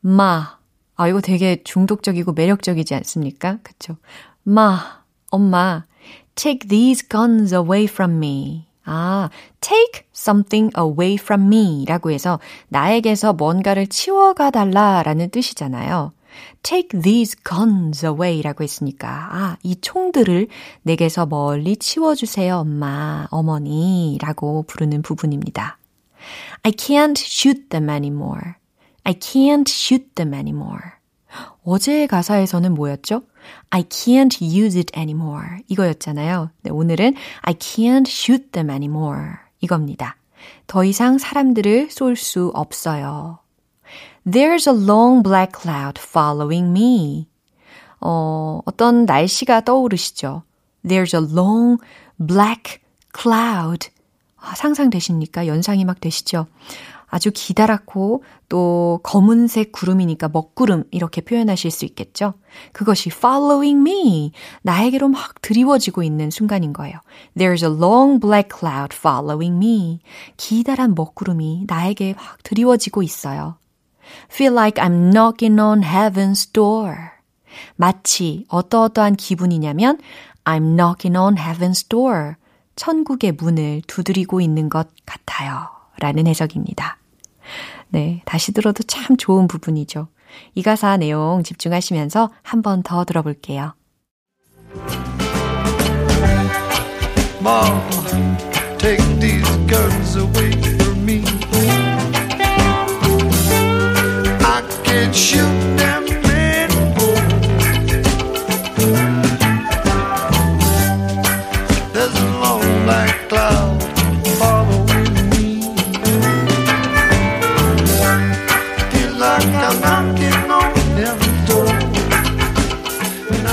마, 0.00 0.57
아, 0.98 1.06
이거 1.06 1.20
되게 1.20 1.62
중독적이고 1.62 2.32
매력적이지 2.32 2.92
않습니까? 2.96 3.58
그쵸? 3.62 3.96
마, 4.42 5.04
엄마, 5.30 5.84
take 6.34 6.68
these 6.68 7.06
guns 7.08 7.54
away 7.54 7.84
from 7.84 8.16
me. 8.16 8.66
아, 8.84 9.30
take 9.60 10.08
something 10.12 10.72
away 10.76 11.14
from 11.14 11.46
me 11.46 11.84
라고 11.86 12.10
해서 12.10 12.40
나에게서 12.68 13.32
뭔가를 13.34 13.86
치워가 13.86 14.50
달라라는 14.50 15.30
뜻이잖아요. 15.30 16.12
Take 16.64 17.00
these 17.00 17.36
guns 17.48 18.04
away 18.04 18.42
라고 18.42 18.64
했으니까, 18.64 19.28
아, 19.30 19.56
이 19.62 19.76
총들을 19.80 20.48
내게서 20.82 21.26
멀리 21.26 21.76
치워주세요, 21.76 22.56
엄마, 22.56 23.28
어머니 23.30 24.18
라고 24.20 24.64
부르는 24.64 25.02
부분입니다. 25.02 25.78
I 26.64 26.72
can't 26.72 27.18
shoot 27.18 27.68
them 27.68 27.88
anymore. 27.88 28.54
I 29.08 29.14
can't 29.14 29.66
shoot 29.66 30.16
them 30.16 30.34
anymore. 30.34 30.82
어제의 31.64 32.08
가사에서는 32.08 32.74
뭐였죠? 32.74 33.22
I 33.70 33.84
can't 33.84 34.38
use 34.42 34.78
it 34.78 34.92
anymore. 34.94 35.62
이거였잖아요. 35.68 36.50
네, 36.60 36.70
오늘은 36.70 37.14
I 37.40 37.54
can't 37.54 38.06
shoot 38.06 38.50
them 38.52 38.68
anymore. 38.68 39.36
이겁니다. 39.60 40.16
더 40.66 40.84
이상 40.84 41.16
사람들을 41.16 41.90
쏠 41.90 42.16
수 42.16 42.50
없어요. 42.52 43.38
There's 44.26 44.70
a 44.70 44.78
long 44.78 45.22
black 45.22 45.52
cloud 45.58 45.98
following 45.98 46.68
me. 46.70 47.28
어, 48.02 48.60
어떤 48.66 49.06
날씨가 49.06 49.62
떠오르시죠? 49.62 50.42
There's 50.84 51.18
a 51.18 51.26
long 51.34 51.82
black 52.18 52.82
cloud. 53.18 53.88
아, 54.36 54.54
상상되십니까? 54.54 55.46
연상이 55.46 55.86
막 55.86 55.98
되시죠? 55.98 56.46
아주 57.08 57.30
기다랗고 57.34 58.22
또 58.48 59.00
검은색 59.02 59.72
구름이니까 59.72 60.28
먹구름 60.28 60.84
이렇게 60.90 61.20
표현하실 61.20 61.70
수 61.70 61.84
있겠죠? 61.86 62.34
그것이 62.72 63.10
following 63.12 63.80
me. 63.80 64.32
나에게로 64.62 65.08
막 65.08 65.40
드리워지고 65.40 66.02
있는 66.02 66.30
순간인 66.30 66.72
거예요. 66.72 66.98
There's 67.36 67.62
a 67.62 67.74
long 67.74 68.20
black 68.20 68.50
cloud 68.56 68.94
following 68.94 69.56
me. 69.56 70.00
기다란 70.36 70.94
먹구름이 70.94 71.64
나에게 71.66 72.14
막 72.14 72.42
드리워지고 72.42 73.02
있어요. 73.02 73.56
Feel 74.30 74.54
like 74.54 74.82
I'm 74.82 75.10
knocking 75.10 75.60
on 75.60 75.82
heaven's 75.82 76.52
door. 76.52 76.96
마치 77.76 78.44
어떠어떠한 78.48 79.16
기분이냐면 79.16 79.98
I'm 80.44 80.76
knocking 80.76 81.16
on 81.16 81.36
heaven's 81.36 81.88
door. 81.88 82.34
천국의 82.76 83.32
문을 83.32 83.82
두드리고 83.86 84.40
있는 84.40 84.68
것 84.68 84.88
같아요. 85.04 85.77
라는 86.00 86.26
해석입니다. 86.26 86.98
네, 87.88 88.22
다시 88.24 88.52
들어도 88.52 88.82
참 88.82 89.16
좋은 89.16 89.48
부분이죠. 89.48 90.08
이 90.54 90.62
가사 90.62 90.96
내용 90.96 91.42
집중하시면서 91.42 92.30
한 92.42 92.62
번 92.62 92.82
더 92.82 93.04
들어볼게요. 93.04 93.74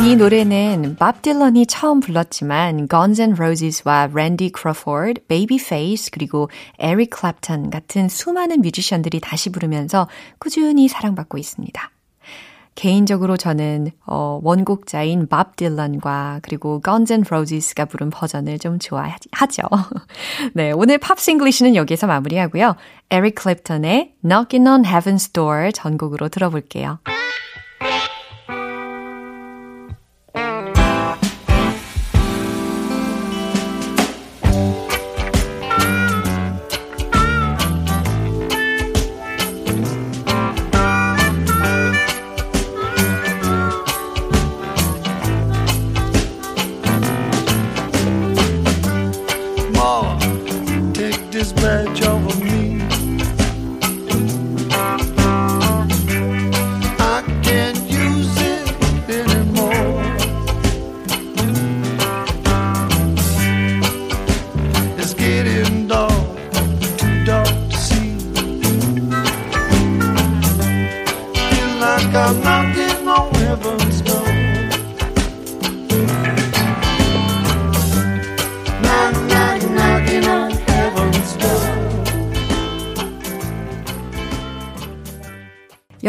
이 0.05 0.15
노래는 0.15 0.97
밥 0.99 1.23
딜런이 1.23 1.65
처음 1.65 1.99
불렀지만 1.99 2.87
Guns 2.87 3.19
N' 3.19 3.33
Roses와 3.33 4.09
랜디 4.13 4.51
크로포드, 4.51 5.25
베이비페이스 5.27 6.11
그리고 6.11 6.47
에릭 6.77 7.09
클랩턴 7.09 7.71
같은 7.71 8.07
수많은 8.07 8.61
뮤지션들이 8.61 9.19
다시 9.19 9.49
부르면서 9.49 10.07
꾸준히 10.37 10.87
사랑받고 10.87 11.39
있습니다. 11.39 11.91
개인적으로 12.75 13.35
저는 13.35 13.89
어, 14.05 14.39
원곡자인 14.43 15.27
밥 15.27 15.55
딜런과 15.55 16.41
그리고 16.43 16.81
Guns 16.85 17.11
N' 17.11 17.23
Roses가 17.25 17.85
부른 17.85 18.11
버전을 18.11 18.59
좀 18.59 18.77
좋아하죠. 18.77 19.63
네, 20.53 20.71
오늘 20.71 20.99
Pops 20.99 21.31
English는 21.31 21.75
여기서 21.75 22.05
마무리하고요. 22.05 22.75
에릭 23.09 23.33
클랩턴의 23.33 24.11
Knockin' 24.21 24.67
on 24.67 24.83
Heaven's 24.83 25.33
Door 25.33 25.71
전곡으로 25.71 26.29
들어볼게요. 26.29 26.99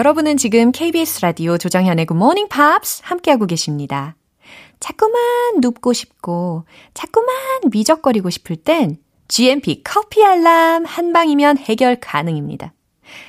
여러분은 0.07 0.37
지금 0.37 0.71
KBS 0.71 1.23
라디오 1.23 1.59
조정현의 1.59 2.07
Good 2.07 2.16
Morning 2.16 2.49
Pops 2.49 3.01
함께하고 3.03 3.45
계십니다. 3.45 4.14
자꾸만 4.79 5.19
눕고 5.61 5.92
싶고, 5.92 6.64
자꾸만 6.95 7.35
미적거리고 7.73 8.31
싶을 8.31 8.55
땐 8.55 8.99
GMP 9.27 9.83
커피 9.83 10.25
알람 10.25 10.85
한 10.85 11.12
방이면 11.12 11.59
해결 11.59 11.99
가능입니다. 11.99 12.73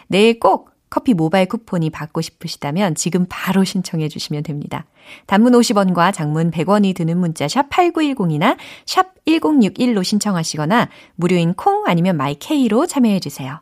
내일 0.05 0.39
꼭 0.39 0.69
커피 0.91 1.15
모바일 1.15 1.47
쿠폰이 1.47 1.89
받고 1.89 2.21
싶으시다면 2.21 2.93
지금 2.93 3.25
바로 3.27 3.63
신청해 3.63 4.07
주시면 4.07 4.43
됩니다. 4.43 4.85
단문 5.25 5.53
50원과 5.53 6.13
장문 6.13 6.51
100원이 6.51 6.95
드는 6.95 7.17
문자 7.17 7.47
샵 7.47 7.71
8910이나 7.71 8.55
샵 8.85 9.15
1061로 9.25 10.03
신청하시거나 10.03 10.89
무료인 11.15 11.55
콩 11.55 11.87
아니면 11.87 12.17
마이케이로 12.17 12.85
참여해 12.85 13.19
주세요. 13.19 13.61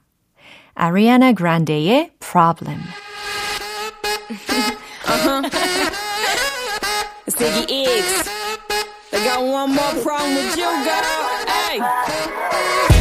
아리아나 0.76 1.32
그란데의 1.32 2.12
Problem. 2.20 2.82
Ziggy 7.30 7.66
X. 7.86 8.30
I 9.14 9.24
got 9.24 9.42
one 9.42 9.74
more 9.74 10.04
problem 10.04 10.36
with 10.36 10.58
you, 10.58 10.70
girl. 10.84 11.16
Hey. 11.48 12.95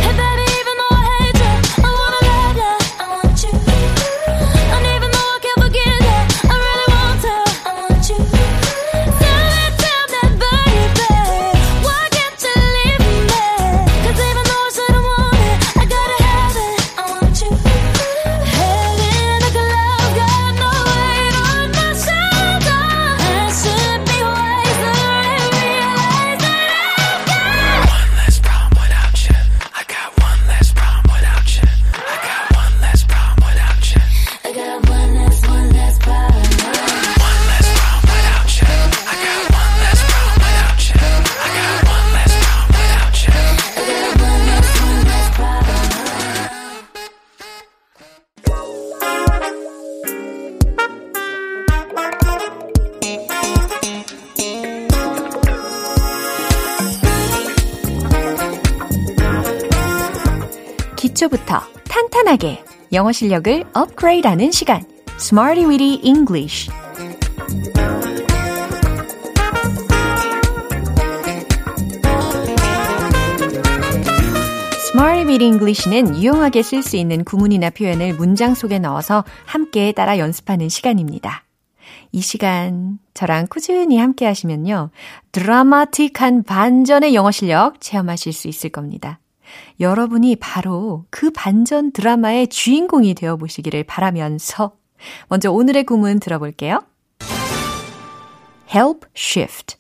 탄탄하게 62.45 62.63
영어 62.93 63.11
실력을 63.11 63.65
업그레이드하는 63.73 64.53
시간, 64.53 64.85
Smarty 65.19 65.65
Weedy 65.65 66.01
English. 66.05 66.71
Smarty 74.91 75.25
Weedy 75.25 75.47
English는 75.47 76.17
유용하게 76.17 76.63
쓸 76.63 76.83
수 76.83 76.97
있는 76.97 77.25
구문이나 77.25 77.71
표현을 77.71 78.15
문장 78.15 78.55
속에 78.55 78.79
넣어서 78.79 79.25
함께 79.47 79.93
따라 79.93 80.19
연습하는 80.19 80.69
시간입니다. 80.69 81.45
이 82.13 82.21
시간 82.21 82.99
저랑 83.15 83.47
꾸준히 83.49 83.99
함께 83.99 84.27
하시면요. 84.27 84.91
드라마틱한 85.33 86.45
반전의 86.45 87.15
영어 87.15 87.33
실력 87.33 87.81
체험하실 87.81 88.33
수 88.33 88.47
있을 88.47 88.71
겁니다. 88.71 89.19
여러분이 89.81 90.37
바로 90.37 91.05
그 91.11 91.31
반전 91.31 91.93
드라마의 91.93 92.49
주인공이 92.49 93.15
되어 93.15 93.37
보시기를 93.37 93.85
바라면서 93.85 94.77
먼저 95.29 95.51
오늘의 95.51 95.85
구문 95.85 96.21
들어볼게요. 96.21 96.83
help 98.75 99.07
shift. 99.17 99.77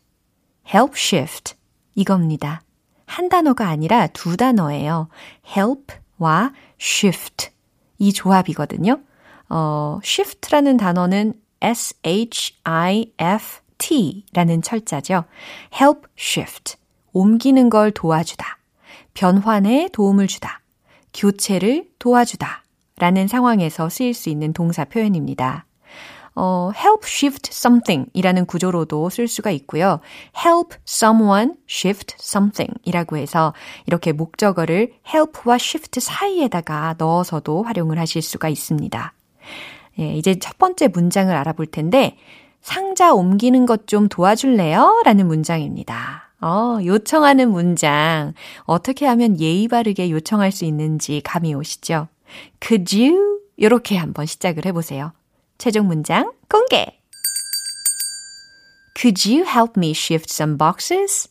help 0.72 0.94
shift. 0.96 1.54
이겁니다. 1.94 2.62
한 3.06 3.28
단어가 3.28 3.68
아니라 3.68 4.06
두 4.08 4.36
단어예요. 4.36 5.08
help와 5.56 6.52
shift. 6.80 7.50
이 7.98 8.12
조합이거든요. 8.12 9.00
어, 9.48 10.00
shift라는 10.02 10.76
단어는 10.76 11.34
S-H-I-F-T 11.60 12.64
라는 14.32 14.62
철자죠. 14.62 15.24
help 15.80 16.02
shift. 16.18 16.76
옮기는 17.12 17.70
걸 17.70 17.90
도와주다. 17.92 18.58
변환에 19.14 19.88
도움을 19.92 20.26
주다. 20.26 20.60
교체를 21.14 21.88
도와주다. 21.98 22.62
라는 22.98 23.26
상황에서 23.26 23.88
쓰일 23.88 24.14
수 24.14 24.28
있는 24.28 24.52
동사 24.52 24.84
표현입니다. 24.84 25.66
어, 26.36 26.72
help 26.76 27.02
shift 27.04 27.50
something 27.52 28.10
이라는 28.12 28.44
구조로도 28.46 29.08
쓸 29.10 29.28
수가 29.28 29.50
있고요. 29.52 30.00
help 30.44 30.76
someone 30.86 31.52
shift 31.68 32.16
something 32.20 32.72
이라고 32.84 33.16
해서 33.16 33.54
이렇게 33.86 34.12
목적어를 34.12 34.94
help와 35.06 35.54
shift 35.54 36.00
사이에다가 36.00 36.96
넣어서도 36.98 37.62
활용을 37.62 37.98
하실 38.00 38.20
수가 38.20 38.48
있습니다. 38.48 39.12
예, 40.00 40.14
이제 40.14 40.34
첫 40.40 40.58
번째 40.58 40.88
문장을 40.88 41.34
알아볼 41.34 41.66
텐데, 41.66 42.16
상자 42.60 43.12
옮기는 43.12 43.64
것 43.66 43.86
좀 43.86 44.08
도와줄래요? 44.08 45.02
라는 45.04 45.28
문장입니다. 45.28 46.23
어, 46.44 46.78
요청하는 46.84 47.50
문장. 47.50 48.34
어떻게 48.64 49.06
하면 49.06 49.40
예의 49.40 49.66
바르게 49.66 50.10
요청할 50.10 50.52
수 50.52 50.66
있는지 50.66 51.22
감이 51.24 51.54
오시죠? 51.54 52.08
Could 52.60 52.94
you? 53.02 53.40
이렇게 53.56 53.96
한번 53.96 54.26
시작을 54.26 54.66
해보세요. 54.66 55.12
최종 55.56 55.86
문장 55.86 56.32
공개! 56.50 57.00
Could 58.94 59.32
you 59.32 59.46
help 59.48 59.72
me 59.78 59.92
shift 59.92 60.30
some 60.30 60.58
boxes? 60.58 61.30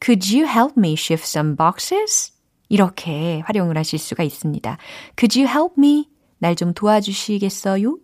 Could 0.00 0.32
you 0.32 0.48
help 0.48 0.74
me 0.78 0.92
shift 0.92 1.26
some 1.26 1.56
boxes? 1.56 2.32
이렇게 2.68 3.40
활용을 3.46 3.76
하실 3.76 3.98
수가 3.98 4.22
있습니다. 4.22 4.78
Could 5.18 5.40
you 5.40 5.50
help 5.50 5.74
me? 5.76 6.08
날 6.38 6.54
좀 6.54 6.72
도와주시겠어요? 6.72 7.98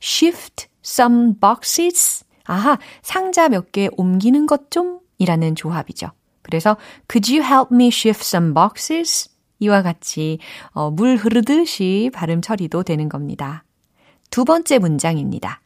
Shift 0.00 0.68
some 0.84 1.34
boxes. 1.40 2.24
아하, 2.44 2.78
상자 3.02 3.48
몇 3.48 3.72
개 3.72 3.88
옮기는 3.96 4.46
것 4.46 4.70
좀? 4.70 5.00
이라는 5.18 5.54
조합이죠. 5.54 6.08
그래서 6.42 6.76
Could 7.10 7.32
you 7.32 7.44
help 7.44 7.74
me 7.74 7.88
shift 7.88 8.24
some 8.24 8.54
boxes? 8.54 9.30
이와 9.60 9.82
같이 9.82 10.38
어, 10.70 10.90
물 10.90 11.16
흐르듯이 11.16 12.10
발음 12.14 12.40
처리도 12.40 12.84
되는 12.84 13.08
겁니다. 13.08 13.64
두 14.30 14.44
번째 14.44 14.78
문장입니다. 14.78 15.60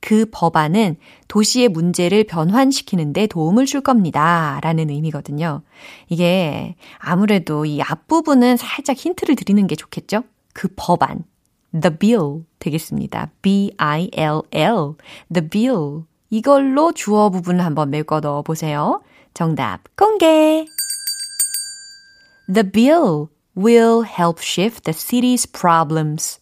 그 0.00 0.26
법안은 0.30 0.96
도시의 1.28 1.70
문제를 1.70 2.24
변환시키는데 2.24 3.26
도움을 3.26 3.64
줄 3.64 3.80
겁니다. 3.80 4.60
라는 4.62 4.90
의미거든요. 4.90 5.62
이게 6.10 6.76
아무래도 6.98 7.64
이 7.64 7.80
앞부분은 7.80 8.58
살짝 8.58 8.96
힌트를 8.98 9.34
드리는 9.34 9.66
게 9.66 9.74
좋겠죠? 9.74 10.24
그 10.52 10.68
법안. 10.76 11.24
The 11.72 11.96
bill 11.96 12.44
되겠습니다. 12.58 13.30
B-I-L-L. 13.40 14.94
The 15.32 15.48
bill. 15.48 16.02
이걸로 16.34 16.90
주어 16.90 17.30
부분을 17.30 17.64
한번 17.64 17.90
메꿔 17.90 18.18
넣어 18.18 18.42
보세요. 18.42 19.00
정답 19.34 19.82
공개! 19.94 20.66
The 22.52 22.68
bill 22.72 23.28
will 23.56 24.04
help 24.04 24.42
shift 24.42 24.82
the 24.82 24.92
city's 24.92 25.48
problems. 25.48 26.40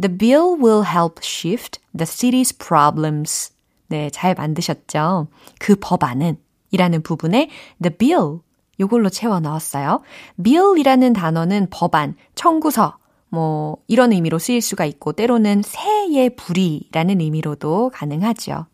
The 0.00 0.16
bill 0.16 0.56
will 0.62 0.84
help 0.88 1.20
shift 1.24 1.80
the 1.92 2.06
city's 2.06 2.56
problems. 2.56 3.52
네, 3.88 4.10
잘 4.10 4.34
만드셨죠? 4.34 5.26
그 5.58 5.74
법안은 5.74 6.36
이라는 6.70 7.02
부분에 7.02 7.50
the 7.82 7.96
bill 7.96 8.38
요걸로 8.78 9.08
채워 9.08 9.40
넣었어요. 9.40 10.02
bill이라는 10.40 11.14
단어는 11.14 11.66
법안, 11.70 12.14
청구서, 12.36 12.98
뭐 13.30 13.78
이런 13.88 14.12
의미로 14.12 14.38
쓰일 14.38 14.62
수가 14.62 14.84
있고 14.84 15.14
때로는 15.14 15.62
새의 15.62 16.36
불이라는 16.36 17.20
의미로도 17.20 17.90
가능하죠. 17.92 18.66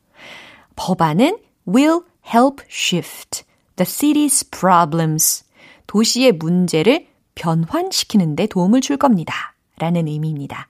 법안은 0.77 1.39
will 1.69 2.01
help 2.27 2.63
shift 2.69 3.45
the 3.77 3.87
city's 3.87 4.51
problems. 4.51 5.45
도시의 5.87 6.33
문제를 6.33 7.07
변환시키는데 7.35 8.47
도움을 8.47 8.81
줄 8.81 8.97
겁니다. 8.97 9.55
라는 9.79 10.07
의미입니다. 10.07 10.69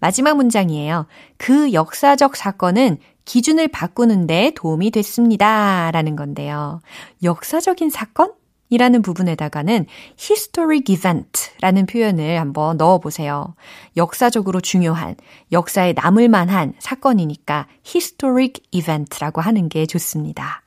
마지막 0.00 0.36
문장이에요. 0.36 1.06
그 1.36 1.72
역사적 1.72 2.36
사건은 2.36 2.98
기준을 3.24 3.68
바꾸는데 3.68 4.52
도움이 4.54 4.90
됐습니다. 4.90 5.90
라는 5.90 6.16
건데요. 6.16 6.80
역사적인 7.22 7.90
사건? 7.90 8.32
이라는 8.70 9.02
부분에다가는 9.02 9.86
historic 10.18 10.92
event 10.92 11.50
라는 11.60 11.86
표현을 11.86 12.38
한번 12.38 12.76
넣어 12.76 12.98
보세요. 12.98 13.54
역사적으로 13.96 14.60
중요한, 14.60 15.16
역사에 15.52 15.94
남을 15.94 16.28
만한 16.28 16.74
사건이니까 16.78 17.66
historic 17.86 18.62
event라고 18.70 19.40
하는 19.40 19.68
게 19.68 19.86
좋습니다. 19.86 20.62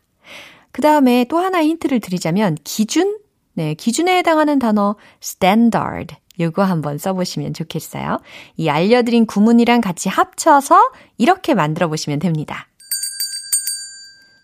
그 0.72 0.82
다음에 0.82 1.26
또 1.26 1.38
하나의 1.38 1.68
힌트를 1.70 2.00
드리자면 2.00 2.58
기준? 2.64 3.18
네, 3.54 3.74
기준에 3.74 4.18
해당하는 4.18 4.60
단어 4.60 4.96
standard. 5.22 6.16
요거 6.40 6.64
한번 6.64 6.98
써보시면 6.98 7.54
좋겠어요. 7.54 8.20
이 8.56 8.70
알려드린 8.70 9.26
구문이랑 9.26 9.82
같이 9.82 10.10
합쳐서 10.10 10.92
이렇게 11.18 11.54
만들어 11.54 11.88
보시면 11.88 12.20
됩니다. 12.20 12.68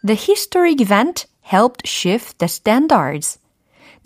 The 0.06 0.17
historic 0.20 0.84
event 0.84 1.28
helped 1.52 1.89
shift 1.89 2.38
the 2.38 2.48
standards. 2.48 3.39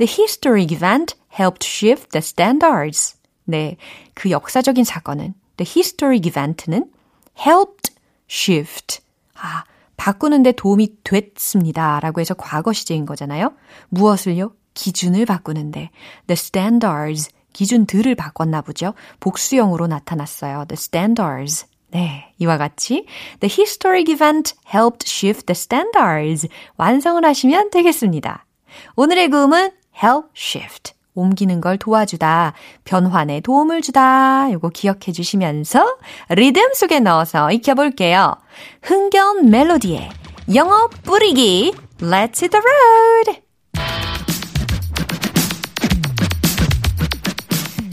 The 0.02 0.12
historic 0.12 0.72
event 0.72 1.14
helped 1.32 1.64
shift 1.64 2.10
the 2.10 2.24
standards. 2.24 3.18
네, 3.46 3.78
그 4.16 4.32
역사적인 4.32 4.84
사건은 4.84 5.36
the 5.58 5.72
historic 5.72 6.28
event는 6.28 6.90
helped 7.40 7.94
shift. 8.28 9.02
아, 9.36 9.64
바꾸는데 9.98 10.54
도움이 10.54 11.04
됐습니다. 11.04 12.00
라고 12.00 12.20
해서 12.20 12.34
과거 12.34 12.74
시제인 12.74 13.06
거잖아요. 13.06 13.54
무엇을요? 13.90 14.56
기준을 14.74 15.28
바꾸는데 15.28 15.92
the 16.26 16.34
standards 16.34 17.30
기준들을 17.54 18.16
바꿨나 18.16 18.62
보죠. 18.62 18.96
복수형으로 19.20 19.86
나타났어요. 19.86 20.66
The 20.68 20.78
standards. 20.80 21.68
네, 21.90 22.34
이와 22.40 22.58
같이 22.58 23.06
The 23.40 23.56
historic 23.56 24.12
event 24.12 24.56
helped 24.74 25.08
shift 25.08 25.46
the 25.46 25.56
standards 25.56 26.48
완성을 26.78 27.24
하시면 27.24 27.70
되겠습니다. 27.70 28.48
오늘의 28.96 29.30
구음은 29.30 29.81
help 30.04 30.30
shift 30.36 30.94
옮기는 31.14 31.60
걸 31.60 31.78
도와주다, 31.78 32.54
변환에 32.86 33.42
도움을 33.42 33.82
주다. 33.82 34.52
요거 34.52 34.70
기억해 34.70 35.12
주시면서 35.14 35.98
리듬 36.30 36.74
속에 36.74 37.02
넣어서 37.02 37.52
익혀볼게요. 37.52 38.36
흥겨운 38.82 39.50
멜로디에 39.50 40.10
영어 40.56 40.88
뿌리기 41.04 41.74
Let's 42.00 42.42
hit 42.42 42.50
the 42.50 42.62
road! 42.64 43.42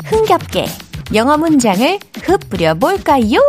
흥겹게 0.04 0.66
영어 1.14 1.36
문장을 1.36 1.98
흩뿌려 2.22 2.74
볼까요? 2.74 3.40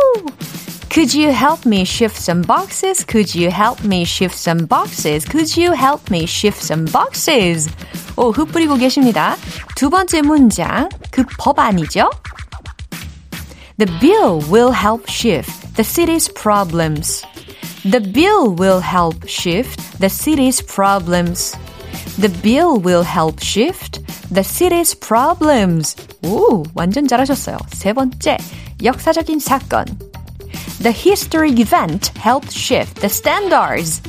Could 0.89 1.13
you 1.13 1.31
help 1.33 1.65
me 1.65 1.83
shift 1.83 2.15
some 2.15 2.41
boxes? 2.41 3.03
Could 3.03 3.35
you 3.35 3.51
help 3.51 3.83
me 3.83 4.05
shift 4.05 4.37
some 4.37 4.65
boxes? 4.65 5.25
Could 5.25 5.55
you 5.57 5.73
help 5.73 6.09
me 6.09 6.25
shift 6.25 6.63
some 6.63 6.85
boxes? 6.85 7.69
오, 8.15 8.31
흩뿌리고 8.31 8.77
계십니다. 8.77 9.35
두 9.75 9.89
번째 9.89 10.21
문장, 10.21 10.87
그 11.11 11.23
법안이죠? 11.37 12.09
The 13.77 13.91
bill 13.99 14.39
will 14.49 14.71
help 14.71 15.09
shift 15.09 15.51
the 15.75 15.83
city's 15.83 16.29
problems. 16.33 17.25
The 17.83 17.99
bill 17.99 18.55
will 18.55 18.79
help 18.79 19.27
shift 19.27 19.99
the 19.99 20.07
city's 20.07 20.61
problems. 20.61 21.57
The 22.17 22.31
bill 22.41 22.79
will 22.79 23.03
help 23.03 23.43
shift 23.43 23.99
the 24.33 24.43
city's 24.43 24.97
problems. 24.97 25.97
오, 26.23 26.63
완전 26.73 27.05
잘하셨어요. 27.05 27.57
세 27.73 27.91
번째, 27.91 28.37
역사적인 28.81 29.39
사건. 29.39 29.85
The 30.82 30.92
historic 30.92 31.58
event 31.58 32.12
helped 32.16 32.52
shift 32.52 33.00
the 33.00 33.08
standards. 33.08 34.00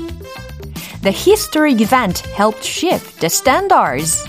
The 1.02 1.12
historic 1.12 1.82
event 1.82 2.20
helped 2.38 2.64
shift 2.64 3.20
the 3.20 3.30
standards. 3.30 4.24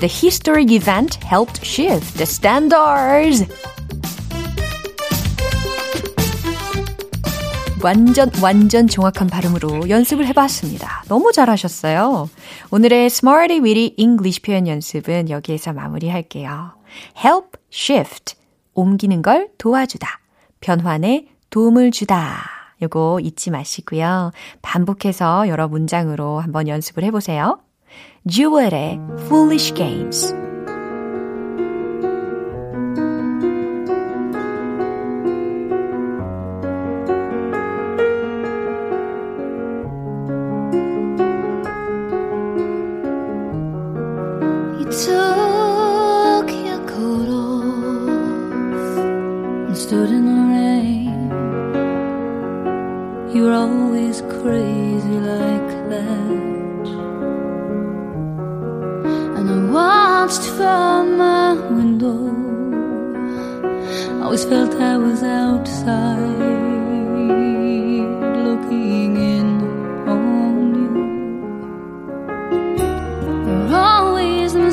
The 0.00 0.08
historic 0.08 0.70
event 0.70 1.18
helped 1.24 1.64
shift 1.64 2.16
the 2.16 2.26
standards. 2.26 3.46
완전 7.82 8.30
완전 8.42 8.88
정확한 8.88 9.28
발음으로 9.28 9.88
연습을 9.88 10.26
해봤습니다. 10.26 11.04
너무 11.08 11.32
잘하셨어요. 11.32 12.28
오늘의 12.70 13.06
Smarty 13.06 13.60
Weedy 13.60 13.94
English 13.96 14.42
표현 14.42 14.66
연습은 14.66 15.30
여기에서 15.30 15.72
마무리할게요. 15.72 16.72
Help, 17.16 17.50
shift, 17.72 18.34
옮기는 18.74 19.22
걸 19.22 19.48
도와주다. 19.58 20.18
변환에 20.60 21.26
도움을 21.50 21.90
주다. 21.90 22.58
요거 22.82 23.20
잊지 23.22 23.50
마시고요. 23.50 24.32
반복해서 24.62 25.48
여러 25.48 25.68
문장으로 25.68 26.40
한번 26.40 26.68
연습을 26.68 27.04
해보세요. 27.04 27.58
Jewel의 28.28 29.00
Foolish 29.26 29.74
Games. 29.74 30.47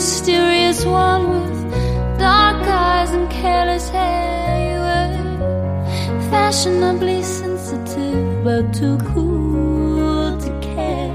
Mysterious 0.06 0.86
one 0.86 1.24
with 1.32 2.20
dark 2.20 2.62
eyes 2.68 3.10
and 3.12 3.28
careless 3.32 3.90
hair. 3.90 4.54
You 4.70 4.78
were 4.86 6.30
fashionably 6.30 7.24
sensitive, 7.24 8.44
but 8.44 8.72
too 8.72 9.00
cool 9.12 10.38
to 10.38 10.52
care. 10.62 11.10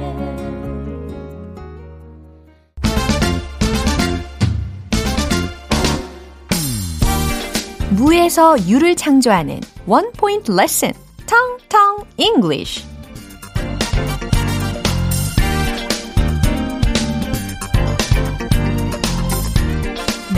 무에서 7.91 8.57
유를 8.67 8.97
창조하는 8.97 9.61
원 9.87 10.11
포인트 10.17 10.51
레슨. 10.51 10.93
텅텅 11.27 12.05
English. 12.17 12.90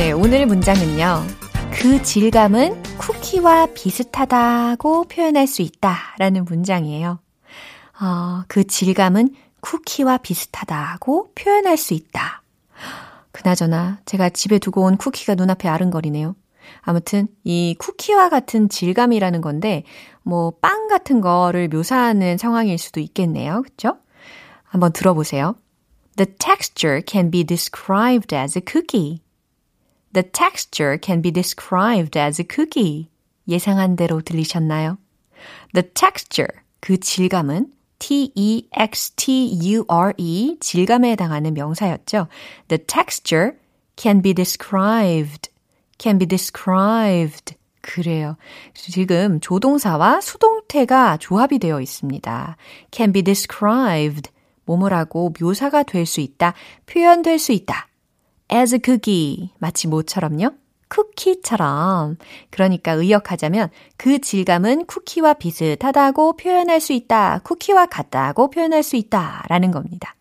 네, 0.02 0.10
오늘 0.10 0.46
문장은요. 0.46 1.22
그 1.72 2.02
질감은 2.02 2.82
쿠키와 2.98 3.68
비슷하다고 3.72 5.04
표현할 5.04 5.46
수 5.46 5.62
있다 5.62 5.96
라는 6.18 6.44
문장이에요. 6.44 7.20
어, 8.00 8.42
그 8.48 8.66
질감은 8.66 9.32
쿠키와 9.60 10.18
비슷하다고 10.18 11.34
표현할 11.36 11.76
수 11.76 11.94
있다. 11.94 12.42
그나저나 13.30 14.00
제가 14.04 14.30
집에 14.30 14.58
두고 14.58 14.82
온 14.82 14.96
쿠키가 14.96 15.36
눈앞에 15.36 15.68
아른거리네요. 15.68 16.34
아무튼 16.80 17.28
이 17.44 17.76
쿠키와 17.78 18.28
같은 18.28 18.68
질감이라는 18.68 19.40
건데 19.40 19.84
뭐 20.24 20.50
빵 20.60 20.88
같은 20.88 21.20
거를 21.20 21.68
묘사하는 21.68 22.38
상황일 22.38 22.76
수도 22.78 22.98
있겠네요. 22.98 23.62
그렇죠? 23.62 23.98
한번 24.64 24.92
들어보세요. 24.92 25.54
The 26.16 26.34
texture 26.40 27.02
can 27.06 27.30
be 27.30 27.44
described 27.44 28.34
as 28.34 28.58
a 28.58 28.62
cookie. 28.68 29.21
The 30.12 30.22
texture 30.30 30.98
can 31.02 31.22
be 31.22 31.30
described 31.30 32.18
as 32.18 32.40
a 32.40 32.46
cookie. 32.48 33.08
예상한 33.48 33.96
대로 33.96 34.20
들리셨나요? 34.20 34.98
The 35.74 35.88
texture, 35.94 36.60
그 36.80 36.98
질감은 36.98 37.72
T-E-X-T-U-R-E, 37.98 38.66
질감에 40.60 41.10
해당하는 41.12 41.54
명사였죠. 41.54 42.28
The 42.68 42.84
texture 42.86 43.52
can 43.96 44.22
be 44.22 44.34
described. 44.34 45.50
can 45.98 46.18
be 46.18 46.26
described. 46.26 47.54
그래요. 47.80 48.36
지금 48.74 49.40
조동사와 49.40 50.20
수동태가 50.20 51.18
조합이 51.18 51.58
되어 51.58 51.80
있습니다. 51.80 52.56
can 52.90 53.12
be 53.12 53.22
described. 53.22 54.30
뭐뭐라고 54.64 55.32
묘사가 55.40 55.82
될 55.82 56.06
수 56.06 56.20
있다, 56.20 56.54
표현될 56.86 57.38
수 57.38 57.52
있다. 57.52 57.88
As 58.52 58.74
a 58.74 58.80
cookie. 58.84 59.50
마치 59.58 59.88
뭐처럼요? 59.88 60.50
쿠키처럼. 60.88 62.18
그러니까 62.50 62.92
의역하자면 62.92 63.70
그 63.96 64.20
질감은 64.20 64.86
쿠키와 64.86 65.34
비슷하다고 65.34 66.36
표현할 66.36 66.80
수 66.80 66.92
있다. 66.92 67.40
쿠키와 67.44 67.86
같다고 67.86 68.50
표현할 68.50 68.82
수 68.82 68.96
있다. 68.96 69.44
라는 69.48 69.70
겁니다. 69.70 70.14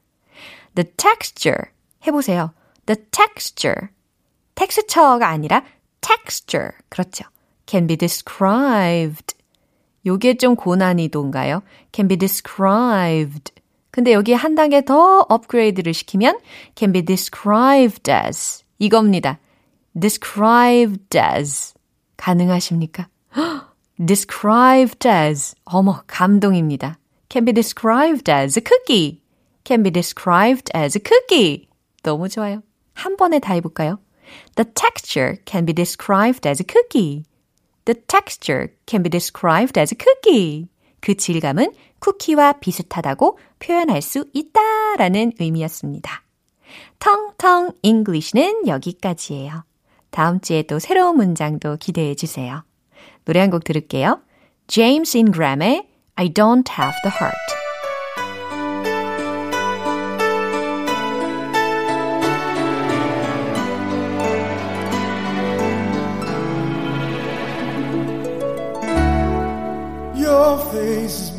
The 0.75 0.89
texture. 0.95 1.71
해보세요. 2.07 2.53
The 2.85 3.03
texture. 3.11 3.89
texture가 4.55 5.27
아니라 5.27 5.63
texture. 5.99 6.71
그렇죠. 6.89 7.25
can 7.65 7.87
be 7.87 7.97
described. 7.97 9.35
요게 10.05 10.37
좀 10.37 10.55
고난이도인가요? 10.55 11.63
can 11.93 12.07
be 12.07 12.17
described. 12.17 13.51
근데 13.91 14.13
여기 14.13 14.33
한 14.33 14.55
단계 14.55 14.81
더 14.83 15.25
업그레이드를 15.27 15.93
시키면 15.93 16.39
can 16.75 16.93
be 16.93 17.03
described 17.03 18.09
as 18.09 18.63
이겁니다. 18.79 19.39
described 19.99 21.17
as 21.17 21.73
가능하십니까? 22.17 23.09
described 24.03 25.07
as 25.07 25.55
어머 25.65 26.01
감동입니다. 26.07 26.97
can 27.29 27.45
be 27.45 27.53
described 27.53 28.31
as 28.31 28.57
a 28.57 28.63
cookie. 28.63 29.21
can 29.63 29.83
be 29.83 29.91
described 29.91 30.71
as 30.75 30.97
a 30.97 31.01
cookie. 31.03 31.67
너무 32.03 32.29
좋아요. 32.29 32.63
한 32.93 33.17
번에 33.17 33.39
다 33.39 33.53
해볼까요? 33.55 33.99
The 34.55 34.71
texture 34.73 35.37
can 35.45 35.65
be 35.65 35.73
described 35.73 36.47
as 36.47 36.61
a 36.61 36.65
cookie. 36.65 37.25
The 37.85 37.99
texture 38.07 38.69
can 38.85 39.03
be 39.03 39.09
described 39.09 39.77
as 39.77 39.93
a 39.93 39.97
cookie. 39.97 40.69
그 41.01 41.15
질감은 41.15 41.73
쿠키와 41.99 42.53
비슷하다고 42.53 43.37
표현할 43.59 44.01
수 44.01 44.25
있다라는 44.33 45.33
의미였습니다. 45.39 46.23
텅텅 46.99 47.71
English는 47.81 48.67
여기까지예요. 48.67 49.63
다음 50.09 50.39
주에 50.39 50.63
또 50.63 50.79
새로운 50.79 51.17
문장도 51.17 51.77
기대해 51.77 52.15
주세요. 52.15 52.63
노래 53.25 53.39
한 53.39 53.49
곡 53.49 53.63
들을게요. 53.63 54.21
James 54.67 55.17
Ingram의 55.17 55.87
I 56.15 56.29
Don't 56.29 56.69
Have 56.69 56.95
the 57.03 57.15
Heart. 57.19 57.60
Face 70.57 71.30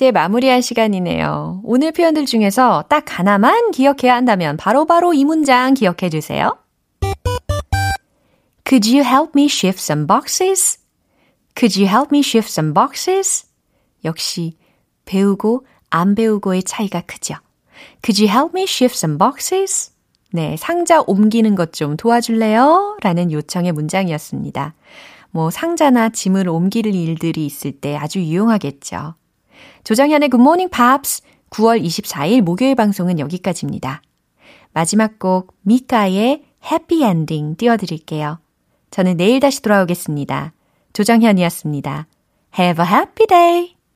이제 0.00 0.12
마무리할 0.12 0.62
시간이네요. 0.62 1.60
오늘 1.62 1.92
표현들 1.92 2.24
중에서 2.24 2.84
딱 2.88 3.18
하나만 3.18 3.70
기억해야 3.70 4.14
한다면 4.14 4.56
바로 4.56 4.86
바로 4.86 5.12
이 5.12 5.26
문장 5.26 5.74
기억해 5.74 6.08
주세요. 6.08 6.56
Could 8.66 8.90
you 8.90 9.04
help 9.06 9.32
me 9.36 9.44
shift 9.44 9.78
some 9.78 10.06
boxes? 10.06 10.78
Could 11.54 11.78
you 11.78 11.86
help 11.86 12.08
me 12.10 12.20
shift 12.20 12.50
some 12.50 12.72
boxes? 12.72 13.46
역시 14.02 14.56
배우고 15.04 15.66
안 15.90 16.14
배우고의 16.14 16.62
차이가 16.62 17.02
크죠. 17.02 17.34
Could 18.02 18.24
you 18.24 18.34
help 18.34 18.58
me 18.58 18.62
shift 18.62 18.96
some 18.96 19.18
boxes? 19.18 19.92
네, 20.32 20.56
상자 20.56 21.02
옮기는 21.06 21.54
것 21.56 21.72
좀 21.72 21.98
도와줄래요? 21.98 22.96
라는 23.02 23.30
요청의 23.30 23.72
문장이었습니다. 23.72 24.72
뭐 25.30 25.50
상자나 25.50 26.08
짐을 26.08 26.48
옮길 26.48 26.86
일들이 26.86 27.44
있을 27.44 27.72
때 27.72 27.96
아주 27.96 28.20
유용하겠죠. 28.20 29.19
조정현의 29.84 30.30
Morning 30.34 30.70
Pops 30.70 31.22
9월 31.50 31.82
24일 31.82 32.42
목요일 32.42 32.74
방송은 32.74 33.18
여기까지입니다. 33.18 34.02
마지막 34.72 35.18
곡 35.18 35.54
미카의 35.62 36.44
Happy 36.64 37.02
Ending 37.02 37.56
띄워드릴게요. 37.56 38.38
저는 38.90 39.16
내일 39.16 39.40
다시 39.40 39.62
돌아오겠습니다. 39.62 40.52
조정현이었습니다. 40.92 42.06
Have 42.58 42.84
a 42.84 42.90
happy 42.90 43.26
day! 43.26 43.79